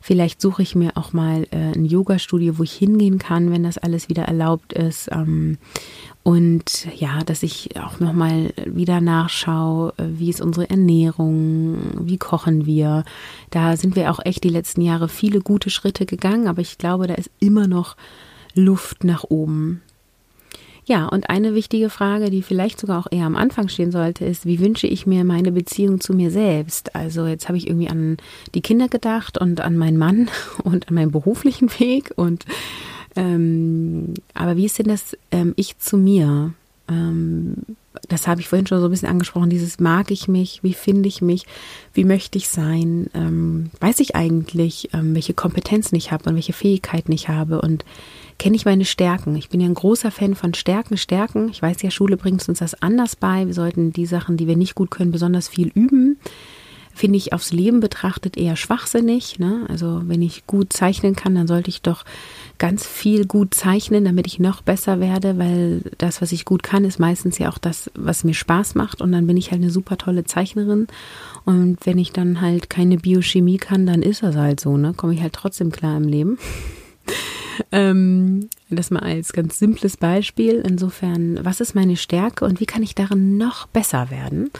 Vielleicht 0.00 0.40
suche 0.40 0.62
ich 0.62 0.76
mir 0.76 0.96
auch 0.96 1.12
mal 1.12 1.46
äh, 1.50 1.74
ein 1.74 1.84
Yoga-Studio, 1.84 2.58
wo 2.58 2.62
ich 2.62 2.72
hingehen 2.72 3.18
kann, 3.18 3.50
wenn 3.50 3.64
das 3.64 3.78
alles 3.78 4.08
wieder 4.08 4.24
erlaubt 4.24 4.72
ist. 4.72 5.10
Ähm, 5.10 5.58
und 6.28 6.86
ja, 6.94 7.24
dass 7.24 7.42
ich 7.42 7.70
auch 7.80 8.00
nochmal 8.00 8.52
wieder 8.66 9.00
nachschaue, 9.00 9.94
wie 9.96 10.28
ist 10.28 10.42
unsere 10.42 10.68
Ernährung, 10.68 11.78
wie 12.00 12.18
kochen 12.18 12.66
wir. 12.66 13.04
Da 13.48 13.78
sind 13.78 13.96
wir 13.96 14.10
auch 14.10 14.20
echt 14.22 14.44
die 14.44 14.50
letzten 14.50 14.82
Jahre 14.82 15.08
viele 15.08 15.40
gute 15.40 15.70
Schritte 15.70 16.04
gegangen, 16.04 16.46
aber 16.46 16.60
ich 16.60 16.76
glaube, 16.76 17.06
da 17.06 17.14
ist 17.14 17.30
immer 17.40 17.66
noch 17.66 17.96
Luft 18.52 19.04
nach 19.04 19.24
oben. 19.24 19.80
Ja, 20.84 21.06
und 21.06 21.30
eine 21.30 21.54
wichtige 21.54 21.88
Frage, 21.88 22.28
die 22.28 22.42
vielleicht 22.42 22.78
sogar 22.78 22.98
auch 22.98 23.10
eher 23.10 23.24
am 23.24 23.36
Anfang 23.36 23.68
stehen 23.68 23.90
sollte, 23.90 24.26
ist, 24.26 24.44
wie 24.44 24.60
wünsche 24.60 24.86
ich 24.86 25.06
mir 25.06 25.24
meine 25.24 25.50
Beziehung 25.50 25.98
zu 25.98 26.12
mir 26.12 26.30
selbst? 26.30 26.94
Also 26.94 27.26
jetzt 27.26 27.48
habe 27.48 27.56
ich 27.56 27.68
irgendwie 27.68 27.88
an 27.88 28.18
die 28.54 28.60
Kinder 28.60 28.88
gedacht 28.88 29.38
und 29.38 29.62
an 29.62 29.78
meinen 29.78 29.96
Mann 29.96 30.28
und 30.62 30.88
an 30.88 30.94
meinen 30.94 31.10
beruflichen 31.10 31.70
Weg 31.78 32.12
und 32.16 32.44
ähm, 33.18 34.14
aber 34.32 34.56
wie 34.56 34.64
ist 34.64 34.78
denn 34.78 34.86
das 34.86 35.16
ähm, 35.32 35.52
Ich 35.56 35.76
zu 35.78 35.96
mir? 35.96 36.52
Ähm, 36.88 37.56
das 38.08 38.28
habe 38.28 38.40
ich 38.40 38.48
vorhin 38.48 38.68
schon 38.68 38.78
so 38.78 38.86
ein 38.86 38.90
bisschen 38.92 39.08
angesprochen, 39.08 39.50
dieses 39.50 39.80
mag 39.80 40.12
ich 40.12 40.28
mich, 40.28 40.62
wie 40.62 40.72
finde 40.72 41.08
ich 41.08 41.20
mich, 41.20 41.44
wie 41.94 42.04
möchte 42.04 42.38
ich 42.38 42.48
sein, 42.48 43.10
ähm, 43.14 43.70
weiß 43.80 43.98
ich 43.98 44.14
eigentlich, 44.14 44.90
ähm, 44.92 45.16
welche 45.16 45.34
Kompetenzen 45.34 45.96
ich 45.96 46.12
habe 46.12 46.30
und 46.30 46.36
welche 46.36 46.52
Fähigkeiten 46.52 47.10
ich 47.10 47.28
habe 47.28 47.60
und 47.60 47.84
kenne 48.38 48.54
ich 48.54 48.64
meine 48.64 48.84
Stärken. 48.84 49.34
Ich 49.34 49.48
bin 49.48 49.60
ja 49.60 49.66
ein 49.66 49.74
großer 49.74 50.12
Fan 50.12 50.36
von 50.36 50.54
Stärken, 50.54 50.96
Stärken. 50.96 51.48
Ich 51.48 51.60
weiß 51.60 51.82
ja, 51.82 51.90
Schule 51.90 52.16
bringt 52.16 52.48
uns 52.48 52.60
das 52.60 52.80
anders 52.80 53.16
bei. 53.16 53.46
Wir 53.46 53.54
sollten 53.54 53.92
die 53.92 54.06
Sachen, 54.06 54.36
die 54.36 54.46
wir 54.46 54.56
nicht 54.56 54.76
gut 54.76 54.92
können, 54.92 55.10
besonders 55.10 55.48
viel 55.48 55.72
üben 55.74 56.18
finde 56.98 57.16
ich 57.16 57.32
aufs 57.32 57.52
Leben 57.52 57.80
betrachtet 57.80 58.36
eher 58.36 58.56
schwachsinnig. 58.56 59.38
Ne? 59.38 59.64
Also 59.68 60.02
wenn 60.06 60.20
ich 60.20 60.46
gut 60.46 60.72
zeichnen 60.72 61.14
kann, 61.14 61.34
dann 61.34 61.46
sollte 61.46 61.70
ich 61.70 61.80
doch 61.80 62.04
ganz 62.58 62.86
viel 62.86 63.24
gut 63.24 63.54
zeichnen, 63.54 64.04
damit 64.04 64.26
ich 64.26 64.40
noch 64.40 64.62
besser 64.62 64.98
werde, 64.98 65.38
weil 65.38 65.82
das, 65.98 66.20
was 66.20 66.32
ich 66.32 66.44
gut 66.44 66.62
kann, 66.62 66.84
ist 66.84 66.98
meistens 66.98 67.38
ja 67.38 67.50
auch 67.50 67.58
das, 67.58 67.90
was 67.94 68.24
mir 68.24 68.34
Spaß 68.34 68.74
macht 68.74 69.00
und 69.00 69.12
dann 69.12 69.26
bin 69.28 69.36
ich 69.36 69.52
halt 69.52 69.62
eine 69.62 69.70
super 69.70 69.96
tolle 69.96 70.24
Zeichnerin 70.24 70.88
und 71.44 71.78
wenn 71.84 71.98
ich 71.98 72.12
dann 72.12 72.40
halt 72.40 72.68
keine 72.68 72.98
Biochemie 72.98 73.58
kann, 73.58 73.86
dann 73.86 74.02
ist 74.02 74.22
das 74.22 74.36
halt 74.36 74.58
so, 74.58 74.76
ne? 74.76 74.92
Komme 74.94 75.14
ich 75.14 75.22
halt 75.22 75.34
trotzdem 75.34 75.70
klar 75.70 75.96
im 75.96 76.08
Leben. 76.08 76.38
ähm, 77.72 78.50
das 78.70 78.90
mal 78.90 79.00
als 79.00 79.32
ganz 79.32 79.58
simples 79.58 79.96
Beispiel. 79.96 80.62
Insofern, 80.66 81.38
was 81.42 81.60
ist 81.60 81.74
meine 81.74 81.96
Stärke 81.96 82.44
und 82.44 82.60
wie 82.60 82.66
kann 82.66 82.82
ich 82.82 82.94
darin 82.94 83.38
noch 83.38 83.66
besser 83.68 84.10
werden? 84.10 84.50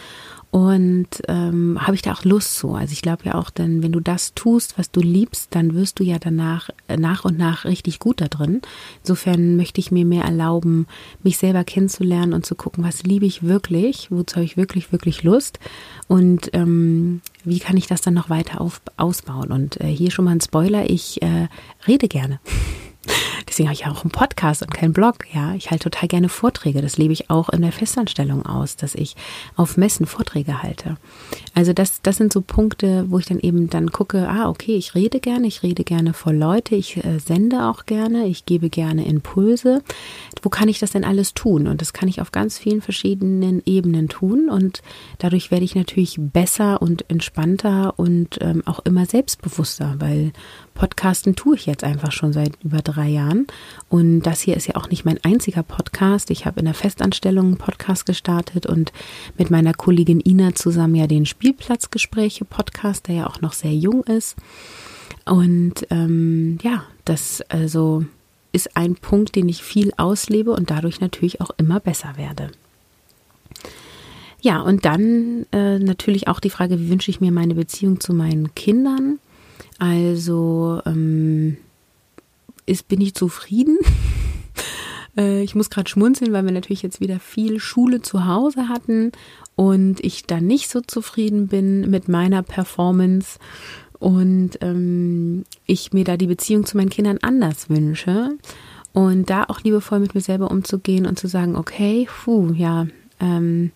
Und 0.51 1.09
ähm, 1.29 1.79
habe 1.79 1.95
ich 1.95 2.01
da 2.01 2.13
auch 2.13 2.25
Lust 2.25 2.57
zu. 2.57 2.73
Also 2.73 2.93
ich 2.93 3.03
glaube 3.03 3.25
ja 3.25 3.35
auch, 3.35 3.51
denn 3.51 3.83
wenn 3.83 3.93
du 3.93 4.01
das 4.01 4.33
tust, 4.33 4.79
was 4.79 4.91
du 4.91 5.01
liebst, 5.01 5.55
dann 5.55 5.75
wirst 5.75 5.99
du 5.99 6.05
ja 6.05 6.19
danach 6.19 6.71
äh, 6.89 6.97
nach 6.97 7.27
und 7.27 7.37
nach 7.37 7.67
richtig 7.67 7.99
gut 7.99 8.23
da 8.23 8.29
drin. 8.29 8.63
Insofern 9.03 9.57
möchte 9.57 9.81
ich 9.81 9.91
mir 9.91 10.07
mehr 10.07 10.25
erlauben, 10.25 10.87
mich 11.23 11.37
selber 11.37 11.65
kennenzulernen 11.65 12.33
und 12.33 12.47
zu 12.47 12.55
gucken, 12.55 12.83
was 12.83 13.03
liebe 13.03 13.27
ich 13.27 13.43
wirklich, 13.43 14.11
wozu 14.11 14.37
habe 14.37 14.45
ich 14.47 14.57
wirklich, 14.57 14.91
wirklich 14.91 15.23
Lust 15.23 15.59
und 16.07 16.49
ähm, 16.55 17.21
wie 17.45 17.59
kann 17.59 17.77
ich 17.77 17.87
das 17.87 18.01
dann 18.01 18.15
noch 18.15 18.31
weiter 18.31 18.63
auf, 18.63 18.81
ausbauen. 18.97 19.53
Und 19.53 19.79
äh, 19.83 19.89
hier 19.89 20.11
schon 20.11 20.25
mal 20.25 20.33
ein 20.33 20.41
Spoiler, 20.41 20.89
ich 20.89 21.21
äh, 21.21 21.49
rede 21.87 22.09
gerne. 22.09 22.41
Deswegen 23.49 23.69
habe 23.69 23.75
ich 23.75 23.87
auch 23.87 24.03
einen 24.03 24.11
Podcast 24.11 24.63
und 24.63 24.73
keinen 24.73 24.93
Blog. 24.93 25.25
Ja, 25.33 25.55
ich 25.55 25.71
halte 25.71 25.91
total 25.91 26.09
gerne 26.09 26.29
Vorträge. 26.29 26.83
Das 26.83 26.99
lebe 26.99 27.13
ich 27.13 27.31
auch 27.31 27.49
in 27.49 27.63
der 27.63 27.73
Festanstellung 27.73 28.45
aus, 28.47 28.77
dass 28.77 28.95
ich 28.95 29.17
auf 29.57 29.77
Messen 29.77 30.07
Vorträge 30.07 30.63
halte. 30.63 30.97
Also 31.55 31.73
das, 31.73 32.03
das 32.03 32.17
sind 32.17 32.33
so 32.33 32.41
Punkte, 32.41 33.07
wo 33.09 33.19
ich 33.19 33.27
dann 33.27 33.41
eben 33.41 33.71
dann 33.71 33.91
gucke, 33.91 34.29
ah, 34.29 34.49
okay, 34.49 34.77
ich 34.77 34.95
rede 34.95 35.21
gerne, 35.21 35.47
ich 35.47 35.63
rede 35.63 35.85
gerne 35.85 36.13
vor 36.13 36.33
Leute, 36.33 36.75
ich 36.75 37.03
äh, 37.05 37.19
sende 37.19 37.65
auch 37.65 37.87
gerne, 37.87 38.27
ich 38.27 38.47
gebe 38.47 38.71
gerne 38.71 39.07
Impulse. 39.07 39.83
Wo 40.43 40.51
kann 40.51 40.69
ich 40.69 40.79
das 40.79 40.93
denn 40.93 41.05
alles 41.05 41.35
tun? 41.35 41.67
Und 41.67 41.81
das 41.81 41.93
kann 41.93 42.09
ich 42.09 42.21
auf 42.21 42.33
ganz 42.33 42.59
vielen 42.59 42.81
verschiedenen 42.81 43.63
Ebenen 43.65 44.09
tun. 44.09 44.49
Und 44.49 44.83
dadurch 45.19 45.51
werde 45.51 45.65
ich 45.65 45.75
natürlich 45.75 46.17
besser 46.19 46.81
und 46.83 47.09
entspannter 47.11 47.99
und 47.99 48.39
ähm, 48.41 48.63
auch 48.67 48.81
immer 48.81 49.07
selbstbewusster, 49.07 49.97
weil 49.99 50.33
Podcasten 50.79 51.35
tue 51.35 51.57
ich 51.57 51.67
jetzt 51.67 51.83
einfach 51.83 52.13
schon 52.13 52.33
seit 52.33 52.53
über 52.63 52.79
drei 52.79 53.09
Jahren. 53.09 53.49
Und 53.89 54.21
das 54.23 54.41
hier 54.41 54.57
ist 54.57 54.69
ja 54.69 54.77
auch 54.77 54.89
nicht 54.89 55.05
mein 55.05 55.19
einziger 55.25 55.65
Podcast. 55.65 56.31
Ich 56.31 56.47
habe 56.47 56.61
in 56.61 56.67
der 56.67 56.75
Festanstellung 56.75 57.47
einen 57.47 57.57
Podcast 57.57 58.07
gestartet 58.07 58.65
und 58.65 58.93
mit 59.37 59.51
meiner 59.51 59.75
Kollegin 59.75 60.23
Ina 60.25 60.55
zusammen 60.55 60.95
ja 60.95 61.09
den 61.09 61.27
Spielplatzgespräche-Podcast, 61.27 63.09
der 63.09 63.15
ja 63.17 63.27
auch 63.27 63.41
noch 63.41 63.55
sehr 63.55 63.75
jung 63.75 64.05
ist. 64.05 64.37
Und 65.25 65.85
ähm, 65.91 66.59
ja, 66.63 66.85
das 67.05 67.43
also 67.49 68.05
ist 68.53 68.77
ein 68.77 68.95
Punkt, 68.95 69.35
den 69.35 69.49
ich 69.49 69.65
viel 69.65 69.93
auslebe 69.97 70.53
und 70.53 70.71
dadurch 70.71 71.01
natürlich 71.01 71.41
auch 71.41 71.51
immer 71.57 71.81
besser 71.81 72.17
werde. 72.17 72.53
Ja, 74.41 74.61
und 74.61 74.85
dann 74.85 75.45
äh, 75.51 75.81
natürlich 75.81 76.29
auch 76.29 76.39
die 76.39 76.51
Frage, 76.51 76.79
wie 76.79 76.89
wünsche 76.89 77.11
ich 77.11 77.21
mir 77.21 77.33
meine 77.33 77.57
Beziehung 77.57 77.99
zu 77.99 78.15
meinen 78.15 78.55
Kindern? 78.55 79.19
Also 79.79 80.81
ähm, 80.87 81.57
ist, 82.67 82.89
bin 82.89 83.01
ich 83.01 83.15
zufrieden. 83.15 83.79
Äh, 85.17 85.43
ich 85.43 85.55
muss 85.55 85.71
gerade 85.71 85.89
schmunzeln, 85.89 86.33
weil 86.33 86.45
wir 86.45 86.53
natürlich 86.53 86.83
jetzt 86.83 87.01
wieder 87.01 87.19
viel 87.19 87.59
Schule 87.59 88.03
zu 88.03 88.27
Hause 88.27 88.69
hatten 88.69 89.11
und 89.57 90.05
ich 90.05 90.27
dann 90.27 90.47
nicht 90.47 90.71
so 90.71 90.81
zufrieden 90.81 91.49
bin 91.49 91.91
mit 91.91 92.09
meiner 92.09 92.43
Performance 92.43 93.39
und 93.99 94.59
ähm, 94.61 95.45
ich 95.67 95.93
mir 95.93 96.05
da 96.05 96.17
die 96.17 96.29
Beziehung 96.29 96.67
zu 96.67 96.77
meinen 96.77 96.91
Kindern 96.91 97.19
anders 97.23 97.69
wünsche 97.69 98.37
und 98.93 99.29
da 99.29 99.45
auch 99.45 99.61
liebevoll 99.61 99.99
mit 99.99 100.15
mir 100.15 100.21
selber 100.21 100.51
umzugehen 100.51 101.07
und 101.07 101.19
zu 101.19 101.27
sagen, 101.27 101.57
okay, 101.57 102.07
puh, 102.23 102.53
ja, 102.53 102.87
ähm, 103.19 103.73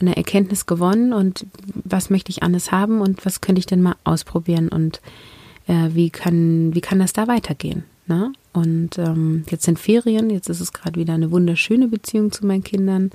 eine 0.00 0.16
Erkenntnis 0.16 0.66
gewonnen 0.66 1.12
und 1.12 1.46
was 1.84 2.10
möchte 2.10 2.30
ich 2.30 2.42
anders 2.42 2.72
haben 2.72 3.00
und 3.00 3.24
was 3.24 3.40
könnte 3.40 3.58
ich 3.58 3.66
denn 3.66 3.82
mal 3.82 3.96
ausprobieren 4.04 4.68
und 4.68 5.00
äh, 5.66 5.90
wie 5.92 6.10
kann 6.10 6.74
wie 6.74 6.80
kann 6.80 6.98
das 6.98 7.12
da 7.12 7.28
weitergehen? 7.28 7.84
Ne? 8.06 8.32
Und 8.52 8.98
ähm, 8.98 9.44
jetzt 9.50 9.64
sind 9.64 9.78
Ferien, 9.78 10.30
jetzt 10.30 10.48
ist 10.48 10.60
es 10.60 10.72
gerade 10.72 10.98
wieder 10.98 11.14
eine 11.14 11.30
wunderschöne 11.30 11.88
Beziehung 11.88 12.32
zu 12.32 12.46
meinen 12.46 12.64
Kindern 12.64 13.10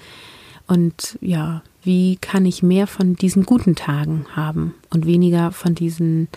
und 0.67 1.17
ja, 1.21 1.61
wie 1.83 2.17
kann 2.17 2.45
ich 2.45 2.63
mehr 2.63 2.87
von 2.87 3.15
diesen 3.15 3.43
guten 3.43 3.75
Tagen 3.75 4.25
haben 4.35 4.73
und 4.89 5.05
weniger 5.05 5.51
von 5.51 5.75
diesen 5.75 6.27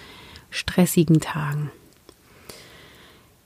stressigen 0.50 1.20
Tagen? 1.20 1.70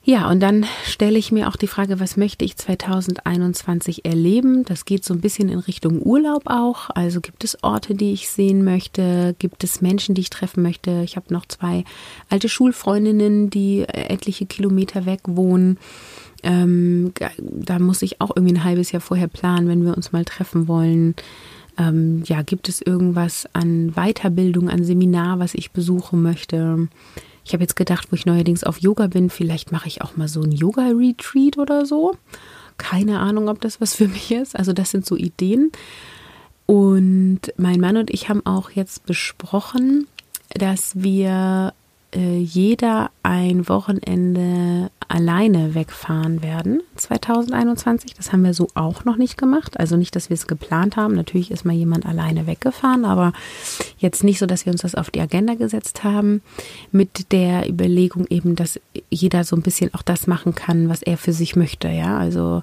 Ja, 0.04 0.28
und 0.28 0.40
dann 0.40 0.66
stelle 0.84 1.16
ich 1.16 1.30
mir 1.30 1.46
auch 1.46 1.54
die 1.54 1.68
Frage, 1.68 2.00
was 2.00 2.16
möchte 2.16 2.44
ich 2.44 2.56
2021 2.56 4.04
erleben? 4.04 4.64
Das 4.64 4.84
geht 4.84 5.04
so 5.04 5.14
ein 5.14 5.20
bisschen 5.20 5.48
in 5.48 5.60
Richtung 5.60 6.02
Urlaub 6.02 6.42
auch. 6.46 6.90
Also 6.90 7.20
gibt 7.20 7.44
es 7.44 7.62
Orte, 7.62 7.94
die 7.94 8.12
ich 8.12 8.28
sehen 8.28 8.64
möchte? 8.64 9.36
Gibt 9.38 9.62
es 9.62 9.80
Menschen, 9.80 10.16
die 10.16 10.22
ich 10.22 10.30
treffen 10.30 10.64
möchte? 10.64 11.02
Ich 11.04 11.14
habe 11.14 11.32
noch 11.32 11.46
zwei 11.46 11.84
alte 12.28 12.48
Schulfreundinnen, 12.48 13.48
die 13.48 13.82
etliche 13.88 14.44
Kilometer 14.46 15.06
weg 15.06 15.20
wohnen. 15.26 15.78
Ähm, 16.42 17.12
da 17.38 17.78
muss 17.78 18.02
ich 18.02 18.20
auch 18.20 18.32
irgendwie 18.34 18.54
ein 18.54 18.64
halbes 18.64 18.90
Jahr 18.90 19.00
vorher 19.00 19.28
planen, 19.28 19.68
wenn 19.68 19.84
wir 19.84 19.96
uns 19.96 20.10
mal 20.10 20.24
treffen 20.24 20.66
wollen. 20.66 21.14
Ähm, 21.78 22.24
ja, 22.26 22.42
gibt 22.42 22.68
es 22.68 22.82
irgendwas 22.82 23.48
an 23.52 23.92
Weiterbildung, 23.92 24.68
an 24.68 24.82
Seminar, 24.82 25.38
was 25.38 25.54
ich 25.54 25.70
besuchen 25.70 26.22
möchte? 26.22 26.88
Ich 27.44 27.52
habe 27.52 27.62
jetzt 27.62 27.76
gedacht, 27.76 28.08
wo 28.10 28.16
ich 28.16 28.26
neuerdings 28.26 28.64
auf 28.64 28.78
Yoga 28.80 29.08
bin, 29.08 29.30
vielleicht 29.30 29.72
mache 29.72 29.88
ich 29.88 30.02
auch 30.02 30.16
mal 30.16 30.28
so 30.28 30.42
ein 30.42 30.52
Yoga-Retreat 30.52 31.58
oder 31.58 31.86
so. 31.86 32.16
Keine 32.78 33.18
Ahnung, 33.18 33.48
ob 33.48 33.60
das 33.60 33.80
was 33.80 33.94
für 33.94 34.08
mich 34.08 34.30
ist. 34.30 34.56
Also 34.56 34.72
das 34.72 34.90
sind 34.90 35.06
so 35.06 35.16
Ideen. 35.16 35.72
Und 36.66 37.40
mein 37.56 37.80
Mann 37.80 37.96
und 37.96 38.10
ich 38.10 38.28
haben 38.28 38.46
auch 38.46 38.70
jetzt 38.70 39.04
besprochen, 39.04 40.06
dass 40.54 40.92
wir 40.94 41.74
äh, 42.14 42.38
jeder 42.38 43.10
ein 43.22 43.68
Wochenende 43.68 44.90
alleine 45.08 45.74
wegfahren 45.74 46.42
werden 46.42 46.82
2021. 46.96 48.14
Das 48.14 48.32
haben 48.32 48.44
wir 48.44 48.54
so 48.54 48.68
auch 48.74 49.04
noch 49.04 49.16
nicht 49.16 49.36
gemacht. 49.36 49.78
Also 49.78 49.96
nicht, 49.96 50.16
dass 50.16 50.30
wir 50.30 50.34
es 50.34 50.46
geplant 50.46 50.96
haben. 50.96 51.14
Natürlich 51.14 51.50
ist 51.50 51.64
mal 51.64 51.74
jemand 51.74 52.06
alleine 52.06 52.46
weggefahren, 52.46 53.04
aber 53.04 53.32
jetzt 53.98 54.24
nicht 54.24 54.38
so, 54.38 54.46
dass 54.46 54.64
wir 54.64 54.72
uns 54.72 54.82
das 54.82 54.94
auf 54.94 55.10
die 55.10 55.20
Agenda 55.20 55.54
gesetzt 55.54 56.04
haben. 56.04 56.42
Mit 56.90 57.32
der 57.32 57.68
Überlegung 57.68 58.26
eben, 58.28 58.56
dass 58.56 58.80
jeder 59.10 59.44
so 59.44 59.56
ein 59.56 59.62
bisschen 59.62 59.92
auch 59.94 60.02
das 60.02 60.26
machen 60.26 60.54
kann, 60.54 60.88
was 60.88 61.02
er 61.02 61.18
für 61.18 61.32
sich 61.32 61.56
möchte. 61.56 61.88
Ja, 61.88 62.18
also 62.18 62.62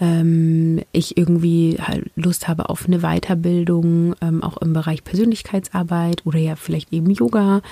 ähm, 0.00 0.80
ich 0.92 1.16
irgendwie 1.16 1.78
halt 1.80 2.10
Lust 2.16 2.48
habe 2.48 2.68
auf 2.68 2.86
eine 2.86 3.00
Weiterbildung, 3.00 4.14
ähm, 4.20 4.42
auch 4.42 4.56
im 4.58 4.72
Bereich 4.72 5.04
Persönlichkeitsarbeit 5.04 6.24
oder 6.24 6.38
ja 6.38 6.56
vielleicht 6.56 6.92
eben 6.92 7.10
Yoga. 7.10 7.62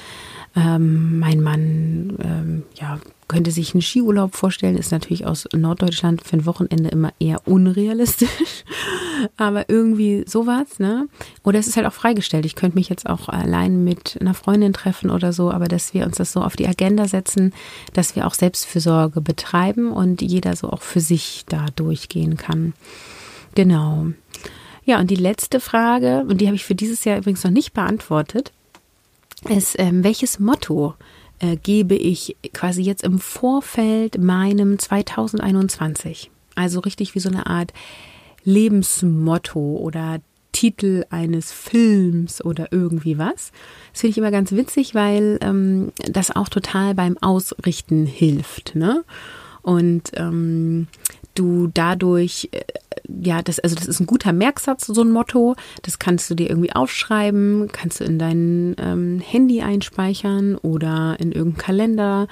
Ähm, 0.54 1.18
mein 1.18 1.40
Mann, 1.40 2.16
ähm, 2.22 2.62
ja, 2.80 2.98
könnte 3.28 3.50
sich 3.50 3.74
einen 3.74 3.82
Skiurlaub 3.82 4.34
vorstellen, 4.34 4.76
ist 4.76 4.92
natürlich 4.92 5.26
aus 5.26 5.48
Norddeutschland 5.54 6.22
für 6.22 6.36
ein 6.36 6.46
Wochenende 6.46 6.90
immer 6.90 7.12
eher 7.18 7.46
unrealistisch. 7.46 8.64
Aber 9.36 9.68
irgendwie 9.68 10.24
sowas, 10.26 10.78
ne? 10.78 11.08
Oder 11.42 11.58
es 11.58 11.66
ist 11.66 11.76
halt 11.76 11.86
auch 11.86 11.92
freigestellt. 11.92 12.46
Ich 12.46 12.54
könnte 12.54 12.76
mich 12.76 12.88
jetzt 12.88 13.08
auch 13.08 13.28
allein 13.28 13.84
mit 13.84 14.18
einer 14.20 14.34
Freundin 14.34 14.72
treffen 14.72 15.10
oder 15.10 15.32
so, 15.32 15.50
aber 15.50 15.66
dass 15.66 15.94
wir 15.94 16.04
uns 16.04 16.16
das 16.16 16.32
so 16.32 16.42
auf 16.42 16.56
die 16.56 16.68
Agenda 16.68 17.08
setzen, 17.08 17.52
dass 17.92 18.16
wir 18.16 18.26
auch 18.26 18.34
Selbstfürsorge 18.34 19.20
betreiben 19.20 19.92
und 19.92 20.22
jeder 20.22 20.56
so 20.56 20.70
auch 20.70 20.82
für 20.82 21.00
sich 21.00 21.44
da 21.48 21.66
durchgehen 21.76 22.36
kann. 22.36 22.74
Genau. 23.54 24.06
Ja, 24.84 24.98
und 24.98 25.10
die 25.10 25.16
letzte 25.16 25.60
Frage, 25.60 26.24
und 26.28 26.40
die 26.40 26.46
habe 26.46 26.56
ich 26.56 26.64
für 26.64 26.74
dieses 26.74 27.04
Jahr 27.04 27.18
übrigens 27.18 27.44
noch 27.44 27.50
nicht 27.50 27.72
beantwortet, 27.72 28.52
ist, 29.48 29.76
ähm, 29.78 30.04
welches 30.04 30.38
Motto 30.38 30.94
äh, 31.38 31.56
gebe 31.56 31.94
ich 31.94 32.36
quasi 32.52 32.82
jetzt 32.82 33.04
im 33.04 33.18
Vorfeld 33.18 34.18
meinem 34.18 34.78
2021? 34.78 36.30
Also 36.54 36.80
richtig 36.80 37.14
wie 37.14 37.20
so 37.20 37.28
eine 37.28 37.46
Art 37.46 37.72
Lebensmotto 38.44 39.76
oder 39.76 40.20
Titel 40.52 41.04
eines 41.10 41.50
Films 41.50 42.44
oder 42.44 42.68
irgendwie 42.70 43.18
was. 43.18 43.52
Das 43.92 44.02
finde 44.02 44.10
ich 44.10 44.18
immer 44.18 44.30
ganz 44.30 44.52
witzig, 44.52 44.94
weil 44.94 45.38
ähm, 45.40 45.92
das 46.10 46.34
auch 46.34 46.48
total 46.48 46.94
beim 46.94 47.16
Ausrichten 47.18 48.06
hilft. 48.06 48.74
Ne? 48.74 49.04
Und 49.62 50.10
ähm, 50.14 50.88
du 51.34 51.68
dadurch, 51.72 52.48
äh, 52.52 52.60
ja, 53.08 53.42
das, 53.42 53.58
also 53.60 53.74
das 53.74 53.86
ist 53.86 54.00
ein 54.00 54.06
guter 54.06 54.32
Merksatz, 54.32 54.86
so 54.86 55.02
ein 55.02 55.10
Motto. 55.10 55.56
Das 55.82 55.98
kannst 55.98 56.30
du 56.30 56.34
dir 56.34 56.50
irgendwie 56.50 56.72
aufschreiben, 56.72 57.68
kannst 57.72 58.00
du 58.00 58.04
in 58.04 58.18
dein 58.18 58.76
ähm, 58.78 59.20
Handy 59.20 59.62
einspeichern 59.62 60.56
oder 60.56 61.16
in 61.18 61.32
irgendeinen 61.32 61.64
Kalender. 61.64 62.28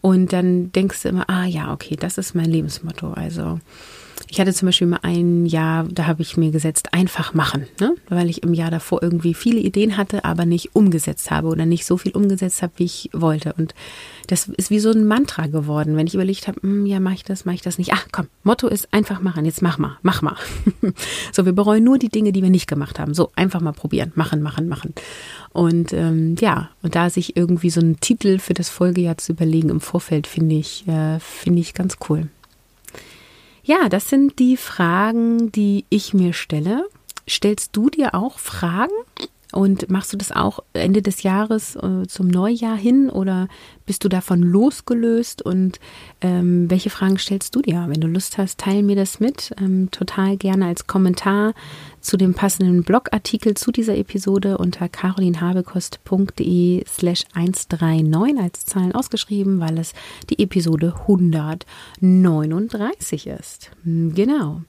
Und 0.00 0.32
dann 0.32 0.70
denkst 0.72 1.02
du 1.02 1.08
immer, 1.08 1.28
ah 1.28 1.44
ja, 1.44 1.72
okay, 1.72 1.96
das 1.98 2.18
ist 2.18 2.34
mein 2.34 2.50
Lebensmotto. 2.50 3.12
Also 3.12 3.58
ich 4.34 4.40
hatte 4.40 4.52
zum 4.52 4.66
Beispiel 4.66 4.88
mal 4.88 4.98
ein 5.02 5.46
Jahr, 5.46 5.84
da 5.84 6.08
habe 6.08 6.20
ich 6.22 6.36
mir 6.36 6.50
gesetzt, 6.50 6.92
einfach 6.92 7.34
machen, 7.34 7.68
ne? 7.78 7.94
weil 8.08 8.28
ich 8.28 8.42
im 8.42 8.52
Jahr 8.52 8.72
davor 8.72 9.00
irgendwie 9.00 9.32
viele 9.32 9.60
Ideen 9.60 9.96
hatte, 9.96 10.24
aber 10.24 10.44
nicht 10.44 10.74
umgesetzt 10.74 11.30
habe 11.30 11.46
oder 11.46 11.66
nicht 11.66 11.86
so 11.86 11.98
viel 11.98 12.10
umgesetzt 12.10 12.60
habe, 12.60 12.72
wie 12.78 12.84
ich 12.84 13.10
wollte. 13.12 13.52
Und 13.56 13.76
das 14.26 14.48
ist 14.48 14.70
wie 14.70 14.80
so 14.80 14.90
ein 14.90 15.06
Mantra 15.06 15.46
geworden, 15.46 15.96
wenn 15.96 16.08
ich 16.08 16.16
überlegt 16.16 16.48
habe, 16.48 16.60
hm, 16.62 16.84
ja, 16.84 16.98
mache 16.98 17.14
ich 17.14 17.22
das, 17.22 17.44
mache 17.44 17.54
ich 17.54 17.62
das 17.62 17.78
nicht. 17.78 17.92
Ach 17.92 18.08
komm, 18.10 18.26
Motto 18.42 18.66
ist 18.66 18.92
einfach 18.92 19.20
machen, 19.20 19.44
jetzt 19.44 19.62
mach 19.62 19.78
mal, 19.78 19.98
mach 20.02 20.20
mal. 20.20 20.34
so, 21.32 21.46
wir 21.46 21.52
bereuen 21.52 21.84
nur 21.84 21.98
die 21.98 22.08
Dinge, 22.08 22.32
die 22.32 22.42
wir 22.42 22.50
nicht 22.50 22.66
gemacht 22.66 22.98
haben. 22.98 23.14
So, 23.14 23.30
einfach 23.36 23.60
mal 23.60 23.70
probieren, 23.70 24.10
machen, 24.16 24.42
machen, 24.42 24.66
machen. 24.66 24.94
Und 25.52 25.92
ähm, 25.92 26.34
ja, 26.40 26.70
und 26.82 26.96
da 26.96 27.08
sich 27.08 27.36
irgendwie 27.36 27.70
so 27.70 27.80
einen 27.80 28.00
Titel 28.00 28.40
für 28.40 28.54
das 28.54 28.68
Folgejahr 28.68 29.16
zu 29.16 29.30
überlegen 29.30 29.68
im 29.68 29.80
Vorfeld, 29.80 30.26
finde 30.26 30.56
ich, 30.56 30.88
äh, 30.88 31.20
finde 31.20 31.60
ich 31.60 31.72
ganz 31.72 31.98
cool. 32.08 32.26
Ja, 33.66 33.88
das 33.88 34.10
sind 34.10 34.38
die 34.38 34.58
Fragen, 34.58 35.50
die 35.50 35.86
ich 35.88 36.12
mir 36.12 36.34
stelle. 36.34 36.86
Stellst 37.26 37.74
du 37.74 37.88
dir 37.88 38.14
auch 38.14 38.38
Fragen? 38.38 38.92
Und 39.54 39.88
machst 39.88 40.12
du 40.12 40.16
das 40.16 40.32
auch 40.32 40.58
Ende 40.72 41.00
des 41.00 41.22
Jahres 41.22 41.76
äh, 41.76 42.08
zum 42.08 42.26
Neujahr 42.26 42.76
hin 42.76 43.08
oder 43.08 43.46
bist 43.86 44.02
du 44.02 44.08
davon 44.08 44.42
losgelöst? 44.42 45.42
Und 45.42 45.78
ähm, 46.20 46.68
welche 46.68 46.90
Fragen 46.90 47.18
stellst 47.18 47.54
du 47.54 47.62
dir? 47.62 47.84
Wenn 47.88 48.00
du 48.00 48.08
Lust 48.08 48.36
hast, 48.36 48.58
teile 48.58 48.82
mir 48.82 48.96
das 48.96 49.20
mit. 49.20 49.54
Ähm, 49.60 49.92
total 49.92 50.36
gerne 50.36 50.66
als 50.66 50.88
Kommentar 50.88 51.54
zu 52.00 52.16
dem 52.16 52.34
passenden 52.34 52.82
Blogartikel 52.82 53.54
zu 53.54 53.70
dieser 53.70 53.96
Episode 53.96 54.58
unter 54.58 54.88
carolinhabekost.de 54.88 56.84
slash 56.88 57.22
139 57.34 58.42
als 58.42 58.66
Zahlen 58.66 58.92
ausgeschrieben, 58.92 59.60
weil 59.60 59.78
es 59.78 59.92
die 60.30 60.42
Episode 60.42 60.94
139 61.02 63.28
ist. 63.28 63.70
Genau. 63.84 64.62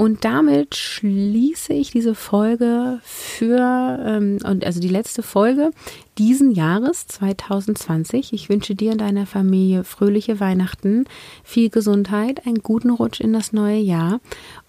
Und 0.00 0.24
damit 0.24 0.76
schließe 0.76 1.74
ich 1.74 1.90
diese 1.90 2.14
Folge 2.14 3.00
für, 3.02 3.98
ähm, 4.02 4.38
und 4.44 4.64
also 4.64 4.80
die 4.80 4.88
letzte 4.88 5.22
Folge 5.22 5.72
diesen 6.16 6.52
Jahres 6.52 7.06
2020. 7.06 8.32
Ich 8.32 8.48
wünsche 8.48 8.74
dir 8.74 8.92
und 8.92 9.02
deiner 9.02 9.26
Familie 9.26 9.84
fröhliche 9.84 10.40
Weihnachten, 10.40 11.04
viel 11.44 11.68
Gesundheit, 11.68 12.46
einen 12.46 12.62
guten 12.62 12.88
Rutsch 12.88 13.20
in 13.20 13.34
das 13.34 13.52
neue 13.52 13.80
Jahr. 13.80 14.20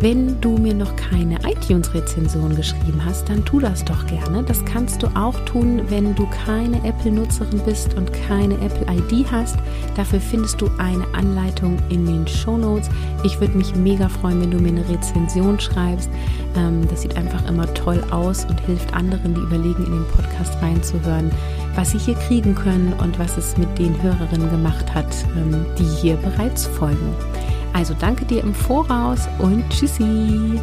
wenn 0.00 0.40
du 0.40 0.56
mir 0.56 0.72
noch 0.72 0.96
keine 0.96 1.38
iTunes-Rezension 1.44 2.56
geschrieben 2.56 3.04
hast, 3.04 3.28
dann 3.28 3.44
tu 3.44 3.60
das 3.60 3.84
doch 3.84 4.06
gerne. 4.06 4.42
Das 4.42 4.64
kannst 4.64 5.02
du 5.02 5.08
auch 5.08 5.38
tun, 5.44 5.82
wenn 5.88 6.14
du 6.14 6.26
keine 6.46 6.82
Apple-Nutzerin 6.88 7.60
bist 7.66 7.94
und 7.94 8.10
keine 8.26 8.54
Apple-ID 8.54 9.30
hast. 9.30 9.56
Dafür 9.96 10.20
findest 10.20 10.60
du 10.60 10.70
eine 10.78 11.04
Anleitung 11.12 11.76
in 11.90 12.06
den 12.06 12.26
Show 12.26 12.56
Notes. 12.56 12.88
Ich 13.24 13.38
würde 13.40 13.58
mich 13.58 13.74
mega 13.74 14.08
freuen, 14.08 14.40
wenn 14.40 14.50
du 14.50 14.58
mir 14.58 14.68
eine 14.68 14.88
Rezension 14.88 15.60
schreibst. 15.60 16.08
Ähm, 16.56 16.88
das 16.88 17.02
sieht 17.02 17.16
einfach 17.16 17.46
immer 17.46 17.72
toll 17.74 18.02
aus 18.10 18.46
und 18.46 18.58
hilft 18.60 18.94
anderen, 18.94 19.34
die 19.34 19.40
überlegen, 19.40 19.84
in 19.84 19.92
den 19.92 20.06
Podcast 20.16 20.60
reinzuhören, 20.62 21.30
was 21.74 21.90
sie 21.90 21.98
hier 21.98 22.14
kriegen 22.14 22.54
können 22.54 22.94
und 23.02 23.18
was 23.18 23.36
es 23.36 23.58
mit 23.58 23.78
den 23.78 24.00
Hörerinnen 24.02 24.50
gemacht 24.50 24.94
hat, 24.94 25.14
ähm, 25.36 25.66
die 25.78 25.84
hier 25.84 26.16
bereits 26.16 26.66
folgen. 26.66 27.14
Also 27.72 27.94
danke 27.98 28.24
dir 28.24 28.42
im 28.42 28.54
Voraus 28.54 29.28
und 29.38 29.68
tschüssi. 29.70 30.60